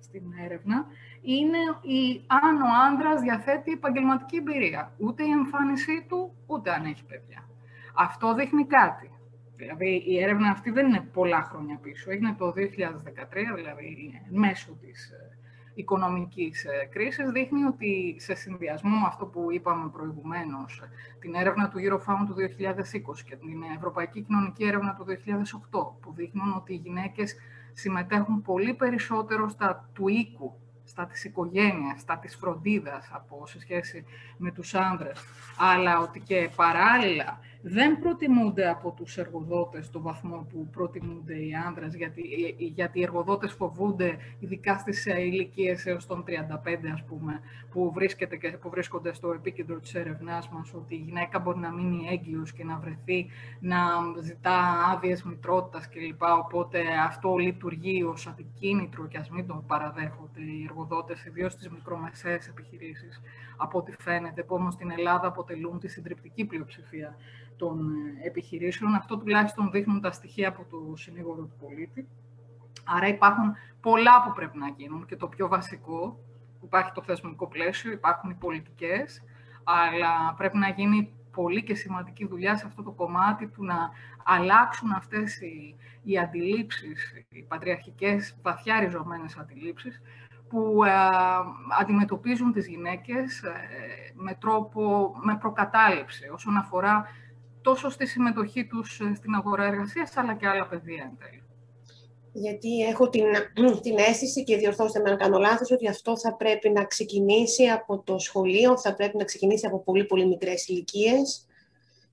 στην 0.00 0.22
έρευνα 0.44 0.86
είναι 1.22 1.58
η, 1.80 2.24
αν 2.26 2.60
ο 2.60 2.68
άνδρας 2.86 3.20
διαθέτει 3.20 3.72
επαγγελματική 3.72 4.36
εμπειρία. 4.36 4.92
Ούτε 4.98 5.24
η 5.24 5.30
εμφάνισή 5.30 6.06
του, 6.08 6.34
ούτε 6.46 6.72
αν 6.72 6.84
έχει 6.84 7.04
παιδιά. 7.04 7.48
Αυτό 7.94 8.34
δείχνει 8.34 8.66
κάτι. 8.66 9.10
Δηλαδή 9.62 10.02
η 10.06 10.22
έρευνα 10.22 10.48
αυτή 10.50 10.70
δεν 10.70 10.86
είναι 10.86 11.08
πολλά 11.12 11.42
χρόνια 11.42 11.78
πίσω. 11.82 12.10
Έγινε 12.10 12.34
το 12.38 12.46
2013, 12.48 12.52
δηλαδή 13.54 14.20
μέσω 14.30 14.72
της 14.80 15.10
ε, 15.10 15.38
οικονομικής 15.74 16.64
ε, 16.64 16.88
κρίσης, 16.90 17.30
δείχνει 17.30 17.64
ότι 17.64 18.16
σε 18.18 18.34
συνδυασμό 18.34 18.96
με 18.96 19.06
αυτό 19.06 19.26
που 19.26 19.52
είπαμε 19.52 19.90
προηγουμένως, 19.90 20.82
την 21.20 21.34
έρευνα 21.34 21.68
του 21.68 21.78
Eurofound 21.78 22.26
του 22.26 22.34
2020 22.34 23.22
και 23.24 23.36
την 23.36 23.62
Ευρωπαϊκή 23.76 24.22
Κοινωνική 24.22 24.64
Έρευνα 24.64 24.94
του 24.94 25.04
2008, 25.70 26.00
που 26.00 26.12
δείχνουν 26.14 26.54
ότι 26.56 26.72
οι 26.72 26.80
γυναίκες 26.84 27.36
συμμετέχουν 27.72 28.42
πολύ 28.42 28.74
περισσότερο 28.74 29.48
στα 29.48 29.88
του 29.92 30.08
οίκου, 30.08 30.58
στα 30.84 31.06
της 31.06 31.24
οικογένειας, 31.24 32.00
στα 32.00 32.18
της 32.18 32.36
φροντίδας 32.36 33.10
από 33.12 33.46
σε 33.46 33.60
σχέση 33.60 34.04
με 34.36 34.50
τους 34.50 34.74
άνδρες, 34.74 35.24
αλλά 35.58 35.98
ότι 35.98 36.20
και 36.20 36.50
παράλληλα 36.56 37.38
δεν 37.62 37.98
προτιμούνται 37.98 38.68
από 38.68 38.90
τους 38.90 39.18
εργοδότες 39.18 39.86
στο 39.86 40.00
βαθμό 40.00 40.46
που 40.52 40.68
προτιμούνται 40.72 41.34
οι 41.34 41.54
άνδρες, 41.66 41.94
γιατί, 41.94 42.22
γιατί 42.58 42.98
οι 42.98 43.02
εργοδότες 43.02 43.52
φοβούνται, 43.52 44.16
ειδικά 44.38 44.78
στις 44.78 45.06
ηλικίες 45.06 45.86
έως 45.86 46.06
των 46.06 46.24
35, 46.24 46.90
ας 46.92 47.04
πούμε, 47.04 47.40
που, 47.70 47.92
βρίσκεται 47.92 48.36
και, 48.36 48.48
που 48.48 48.70
βρίσκονται 48.70 49.14
στο 49.14 49.32
επίκεντρο 49.32 49.80
της 49.80 49.94
έρευνάς 49.94 50.48
μας, 50.48 50.74
ότι 50.74 50.94
η 50.94 50.98
γυναίκα 50.98 51.38
μπορεί 51.38 51.58
να 51.58 51.72
μείνει 51.72 52.08
έγκυος 52.10 52.52
και 52.52 52.64
να 52.64 52.78
βρεθεί 52.78 53.26
να 53.60 53.78
ζητά 54.20 54.58
άδειες 54.92 55.22
μητρότητας 55.22 55.88
κλπ. 55.88 56.22
Οπότε 56.22 56.80
αυτό 57.06 57.36
λειτουργεί 57.36 58.02
ως 58.02 58.26
αντικίνητρο 58.26 59.06
και 59.06 59.18
ας 59.18 59.30
μην 59.30 59.46
το 59.46 59.64
παραδέχονται 59.66 60.40
οι 60.40 60.66
εργοδότες, 60.68 61.24
ιδίως 61.24 61.52
στις 61.52 61.68
μικρομεσαίες 61.70 62.48
επιχειρήσεις, 62.48 63.20
από 63.56 63.78
ό,τι 63.78 63.92
φαίνεται, 63.98 64.42
που 64.42 64.54
όμως 64.54 64.74
στην 64.74 64.90
Ελλάδα 64.90 65.26
αποτελούν 65.26 65.78
τη 65.78 65.88
συντριπτική 65.88 66.44
πλειοψηφία 66.44 67.16
των 67.56 67.90
ε, 67.90 68.26
επιχειρήσεων. 68.26 68.94
Αυτό 68.94 69.18
τουλάχιστον 69.18 69.70
δείχνουν 69.70 70.00
τα 70.00 70.10
στοιχεία 70.12 70.48
από 70.48 70.64
το 70.70 70.96
συνήγορο 70.96 71.42
του 71.42 71.56
πολίτη. 71.60 72.08
Άρα 72.84 73.06
υπάρχουν 73.08 73.54
πολλά 73.80 74.22
που 74.22 74.32
πρέπει 74.32 74.58
να 74.58 74.68
γίνουν 74.68 75.06
και 75.06 75.16
το 75.16 75.26
πιο 75.28 75.48
βασικό, 75.48 76.18
υπάρχει 76.62 76.92
το 76.92 77.02
θεσμικό 77.02 77.46
πλαίσιο, 77.46 77.92
υπάρχουν 77.92 78.30
οι 78.30 78.34
πολιτικές, 78.34 79.22
αλλά 79.64 80.34
πρέπει 80.36 80.58
να 80.58 80.68
γίνει 80.68 81.12
πολύ 81.30 81.62
και 81.62 81.74
σημαντική 81.74 82.26
δουλειά 82.26 82.56
σε 82.56 82.66
αυτό 82.66 82.82
το 82.82 82.90
κομμάτι 82.90 83.46
του 83.46 83.64
να 83.64 83.90
αλλάξουν 84.24 84.92
αυτές 84.92 85.40
οι, 85.40 85.76
οι 86.02 86.18
αντιλήψεις, 86.18 87.24
οι 87.28 87.42
πατριαρχικές 87.42 88.36
βαθιά 88.42 88.80
ριζωμένες 88.80 89.36
αντιλήψεις, 89.36 90.02
που 90.48 90.84
ε, 90.84 90.90
αντιμετωπίζουν 91.80 92.52
τις 92.52 92.66
γυναίκες 92.66 93.42
ε, 93.42 93.52
με 94.14 94.34
τρόπο, 94.34 95.14
με 95.22 95.36
προκατάληψη 95.36 96.28
όσον 96.28 96.56
αφορά 96.56 97.06
τόσο 97.62 97.90
στη 97.90 98.06
συμμετοχή 98.06 98.66
τους 98.66 99.00
ε, 99.00 99.14
στην 99.14 99.34
αγορά 99.34 99.64
εργασίας, 99.64 100.16
αλλά 100.16 100.34
και 100.34 100.46
άλλα 100.46 100.66
πεδία 100.66 101.02
εν 101.02 101.18
τέλει. 101.18 101.42
Γιατί 102.32 102.80
έχω 102.80 103.08
την, 103.08 103.24
την 103.82 103.98
αίσθηση 103.98 104.44
και 104.44 104.56
διορθώστε 104.56 105.00
με 105.00 105.10
αν 105.10 105.16
κάνω 105.16 105.38
λάθος, 105.38 105.70
ότι 105.70 105.88
αυτό 105.88 106.18
θα 106.18 106.34
πρέπει 106.34 106.70
να 106.70 106.84
ξεκινήσει 106.84 107.64
από 107.66 107.98
το 107.98 108.18
σχολείο, 108.18 108.78
θα 108.78 108.94
πρέπει 108.94 109.16
να 109.16 109.24
ξεκινήσει 109.24 109.66
από 109.66 109.82
πολύ 109.82 110.04
πολύ 110.04 110.26
μικρές 110.26 110.68
ηλικίες, 110.68 111.46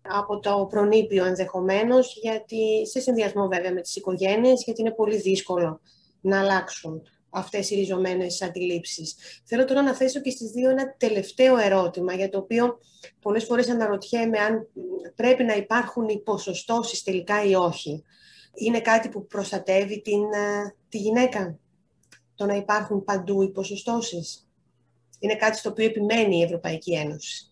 από 0.02 0.40
το 0.40 0.68
προνήπιο 0.70 1.26
ενδεχομένως, 1.26 2.18
γιατί 2.22 2.88
σε 2.88 3.00
συνδυασμό 3.00 3.48
βέβαια 3.48 3.74
με 3.74 3.82
τις 3.82 3.96
οικογένειες, 3.96 4.64
γιατί 4.64 4.82
είναι 4.82 4.92
πολύ 4.92 5.18
δύσκολο 5.18 5.82
να 6.22 6.40
αλλάξουν 6.40 7.02
αυτές 7.30 7.70
οι 7.70 7.76
ριζωμένες 7.76 8.42
αντιλήψεις. 8.42 9.16
Θέλω 9.44 9.66
τώρα 9.66 9.82
να 9.82 9.96
θέσω 9.96 10.22
και 10.22 10.30
στις 10.30 10.52
δύο 10.52 10.70
ένα 10.70 10.96
τελευταίο 10.98 11.58
ερώτημα, 11.58 12.14
για 12.14 12.30
το 12.30 12.38
οποίο 12.38 12.80
πολλές 13.22 13.44
φορές 13.44 13.70
αναρωτιέμαι 13.70 14.40
αν 14.40 14.68
πρέπει 15.16 15.44
να 15.44 15.56
υπάρχουν 15.56 16.08
οι 16.08 16.20
ποσοστώσεις 16.20 17.04
τελικά 17.04 17.44
ή 17.44 17.56
όχι. 17.56 18.04
Είναι 18.54 18.82
κάτι 18.82 19.10
που 19.10 19.28
προστατεύει 19.28 20.02
την, 20.02 20.24
ε, 20.34 20.76
τη 20.90 20.98
γυναίκα, 20.98 21.58
το 22.36 22.46
να 22.46 22.56
υπάρχουν 22.56 23.04
παντού 23.04 23.42
οι 23.42 23.50
ποσοστώσεις. 23.50 24.48
Είναι 25.20 25.36
κάτι 25.36 25.58
στο 25.58 25.70
οποίο 25.70 25.86
επιμένει 25.86 26.38
η 26.38 26.44
Ευρωπαϊκή 26.44 26.94
Ένωση 26.94 27.49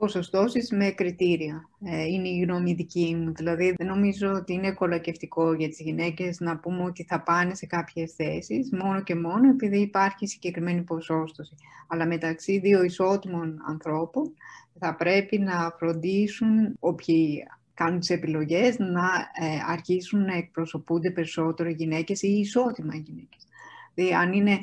ποσοστώσεις 0.00 0.70
με 0.70 0.90
κριτήρια. 0.90 1.68
Ε, 1.84 2.04
είναι 2.04 2.28
η 2.28 2.40
γνώμη 2.40 2.74
δική 2.74 3.16
μου. 3.16 3.32
Δηλαδή, 3.36 3.74
δεν 3.76 3.86
νομίζω 3.86 4.32
ότι 4.32 4.52
είναι 4.52 4.72
κολακευτικό 4.72 5.52
για 5.52 5.68
τις 5.68 5.80
γυναίκες 5.80 6.40
να 6.40 6.56
πούμε 6.56 6.82
ότι 6.84 7.04
θα 7.04 7.22
πάνε 7.22 7.54
σε 7.54 7.66
κάποιες 7.66 8.12
θέσεις 8.12 8.70
μόνο 8.72 9.02
και 9.02 9.14
μόνο 9.14 9.48
επειδή 9.48 9.78
υπάρχει 9.80 10.26
συγκεκριμένη 10.26 10.82
ποσόστοση. 10.82 11.54
Αλλά 11.86 12.06
μεταξύ 12.06 12.58
δύο 12.58 12.82
ισότιμων 12.82 13.62
ανθρώπων 13.68 14.32
θα 14.78 14.94
πρέπει 14.94 15.38
να 15.38 15.74
φροντίσουν 15.78 16.76
όποιοι 16.78 17.44
κάνουν 17.74 18.00
τις 18.00 18.10
επιλογές 18.10 18.78
να 18.78 19.06
ε, 19.40 19.58
αρχίσουν 19.68 20.24
να 20.24 20.34
εκπροσωπούνται 20.36 21.10
περισσότερο 21.10 21.68
γυναίκες 21.68 22.22
ή 22.22 22.28
ισότιμα 22.28 22.94
γυναίκες. 22.94 23.46
Δηλαδή, 23.94 24.14
αν 24.14 24.32
είναι 24.32 24.58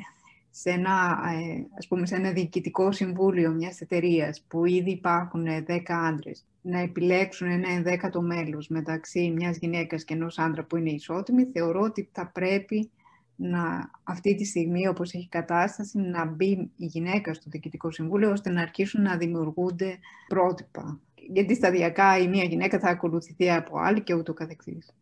σε 0.60 0.70
ένα, 0.70 1.20
ε, 1.32 1.66
ας 1.78 1.88
πούμε, 1.88 2.06
σε 2.06 2.16
ένα 2.16 2.32
διοικητικό 2.32 2.92
συμβούλιο 2.92 3.52
μιας 3.52 3.82
εταιρείας 3.82 4.42
που 4.48 4.66
ήδη 4.66 4.92
υπάρχουν 4.92 5.46
10 5.66 5.94
άντρες, 5.94 6.46
να 6.62 6.80
επιλέξουν 6.80 7.48
ένα 7.48 7.70
ενδέκατο 7.70 8.22
μέλος 8.22 8.68
μεταξύ 8.68 9.34
μιας 9.36 9.58
γυναίκας 9.58 10.04
και 10.04 10.14
ενός 10.14 10.38
άντρα 10.38 10.64
που 10.64 10.78
είναι 10.78 10.90
ισότιμη, 10.90 11.46
θεωρώ 11.54 11.82
ότι 11.82 12.10
θα 12.12 12.28
πρέπει 12.28 12.92
να, 13.36 13.92
αυτή 14.04 14.36
τη 14.36 14.46
στιγμή, 14.46 14.88
όπως 14.88 15.14
έχει 15.14 15.28
κατάσταση, 15.30 16.00
να 16.00 16.26
μπει 16.26 16.72
η 16.76 16.86
γυναίκα 16.86 17.34
στο 17.34 17.50
Διοικητικό 17.50 17.92
Συμβούλιο, 17.92 18.32
ώστε 18.32 18.50
να 18.50 18.62
αρχίσουν 18.62 19.02
να 19.02 19.18
δημιουργούνται 19.18 19.98
πρότυπα. 20.28 21.00
Γιατί 21.16 21.56
σταδιακά 21.56 22.18
η 22.18 22.28
μία 22.28 22.44
γυναίκα 22.44 22.80
θα 22.80 22.90
ακολουθηθεί 22.90 23.52
από 23.52 23.80
άλλη 23.80 24.02
και 24.02 24.14
ούτω 24.14 24.34
καθεξής. 24.34 24.94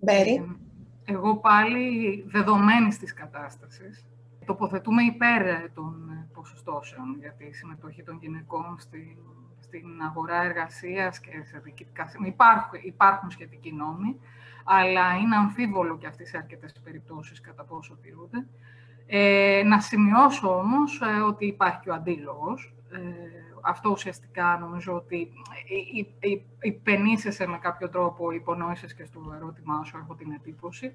Μπέρι. 0.00 0.58
Εγώ 1.04 1.36
πάλι 1.36 2.24
δεδομένης 2.28 2.98
της 2.98 3.14
κατάστασης, 3.14 4.06
τοποθετούμε 4.46 5.02
υπέρ 5.02 5.72
των 5.72 6.06
ποσοστώσεων 6.34 7.16
για 7.18 7.32
τη 7.32 7.52
συμμετοχή 7.52 8.02
των 8.02 8.18
γυναικών 8.20 8.76
στην, 8.78 9.16
στην 9.60 9.86
αγορά 10.08 10.42
εργασίας 10.42 11.20
και 11.20 11.30
σε 11.44 11.58
διοικητικά 11.64 12.10
υπάρχουν, 12.24 12.78
υπάρχουν 12.82 13.30
σχετικοί 13.30 13.72
νόμοι, 13.72 14.20
αλλά 14.64 15.16
είναι 15.16 15.36
αμφίβολο 15.36 15.98
και 15.98 16.06
αυτές 16.06 16.28
σε 16.28 16.36
αρκετές 16.36 16.72
περιπτώσεις 16.84 17.40
κατά 17.40 17.64
πόσο 17.64 17.96
τηρούνται. 18.02 18.46
Ε, 19.06 19.62
να 19.64 19.80
σημειώσω 19.80 20.58
όμως 20.58 21.00
ε, 21.00 21.20
ότι 21.20 21.46
υπάρχει 21.46 21.80
και 21.80 21.90
ο 21.90 21.94
αντίλογος. 21.94 22.74
Ε, 22.90 22.98
αυτό 23.60 23.90
ουσιαστικά 23.90 24.58
νομίζω 24.60 24.94
ότι 24.94 25.32
υπενήσεσαι 26.60 27.46
με 27.46 27.58
κάποιο 27.58 27.88
τρόπο, 27.88 28.30
υπονόησες 28.30 28.94
και 28.94 29.04
στο 29.04 29.32
ερώτημά 29.36 29.84
σου, 29.84 29.96
έχω 29.96 30.14
την 30.14 30.32
εντύπωση. 30.32 30.94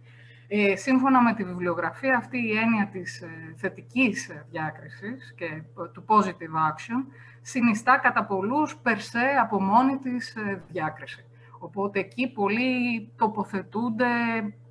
Ε, 0.54 0.76
σύμφωνα 0.76 1.22
με 1.22 1.34
τη 1.34 1.44
βιβλιογραφία, 1.44 2.18
αυτή 2.18 2.38
η 2.38 2.58
έννοια 2.58 2.90
της 2.92 3.22
ε, 3.22 3.54
θετικής 3.58 4.30
διάκρισης 4.50 5.34
και 5.38 5.64
του 5.94 6.06
positive 6.08 6.56
action 6.70 7.14
συνιστά 7.42 7.98
κατά 7.98 8.26
πολλούς 8.26 8.78
περσέ 8.78 9.36
από 9.42 9.62
μόνη 9.62 9.98
της 9.98 10.36
ε, 10.36 10.64
διάκριση. 10.68 11.26
Οπότε 11.60 12.00
εκεί 12.00 12.28
πολλοί 12.28 13.12
τοποθετούνται 13.16 14.08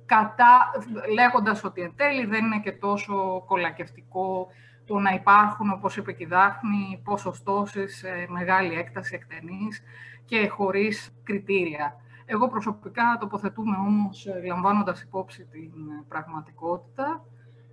κατά, 0.05 0.71
λέγοντας 1.13 1.63
ότι 1.63 1.81
εν 1.81 1.93
τέλει 1.95 2.25
δεν 2.25 2.45
είναι 2.45 2.59
και 2.59 2.71
τόσο 2.71 3.43
κολακευτικό 3.47 4.47
το 4.85 4.99
να 4.99 5.09
υπάρχουν, 5.11 5.71
όπως 5.71 5.97
είπε 5.97 6.11
και 6.11 6.23
η 6.23 6.27
Δάφνη, 6.27 7.01
ποσοστώσεις 7.03 7.97
σε 7.97 8.25
μεγάλη 8.29 8.73
έκταση 8.73 9.15
εκτενής 9.15 9.83
και 10.25 10.47
χωρίς 10.47 11.13
κριτήρια. 11.23 11.95
Εγώ 12.33 12.47
προσωπικά 12.49 13.17
τοποθετούμε 13.19 13.77
όμως, 13.77 14.25
ε, 14.25 14.41
λαμβάνοντας 14.45 15.01
υπόψη 15.01 15.45
την 15.45 15.71
ε, 15.99 16.05
πραγματικότητα, 16.07 17.25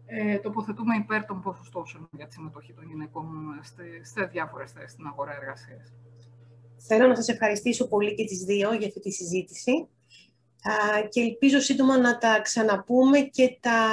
ε, 0.07 0.39
τοποθετούμε 0.39 0.97
υπέρ 0.97 1.25
των 1.25 1.43
ποσοστώσεων 1.43 2.09
για 2.13 2.27
τη 2.27 2.33
συμμετοχή 2.33 2.73
των 2.73 2.85
γυναικών 2.85 3.27
σε 4.03 4.25
διάφορες 4.25 4.73
θέσεις 4.73 4.91
στην 4.91 5.07
αγορά 5.07 5.33
εργασίας. 5.41 5.93
Θέλω 6.77 7.07
να 7.07 7.15
σας 7.15 7.29
ευχαριστήσω 7.29 7.89
πολύ 7.89 8.15
και 8.15 8.25
τις 8.25 8.39
δύο 8.45 8.73
για 8.73 8.87
αυτή 8.87 9.01
τη 9.01 9.11
συζήτηση 9.11 9.89
και 11.09 11.21
ελπίζω 11.21 11.61
σύντομα 11.61 11.99
να 11.99 12.19
τα 12.19 12.41
ξαναπούμε 12.41 13.19
και 13.21 13.59
τα, 13.61 13.93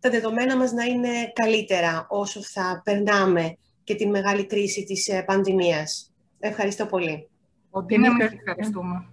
τα 0.00 0.10
δεδομένα 0.10 0.56
μας 0.56 0.72
να 0.72 0.84
είναι 0.84 1.32
καλύτερα 1.32 2.06
όσο 2.08 2.42
θα 2.42 2.80
περνάμε 2.84 3.56
και 3.84 3.94
τη 3.94 4.06
μεγάλη 4.06 4.46
κρίση 4.46 4.84
της 4.84 5.10
πανδημίας. 5.26 6.12
Ευχαριστώ 6.38 6.86
πολύ. 6.86 7.28
Ότι 7.70 7.94
ευχαριστούμε. 8.44 9.11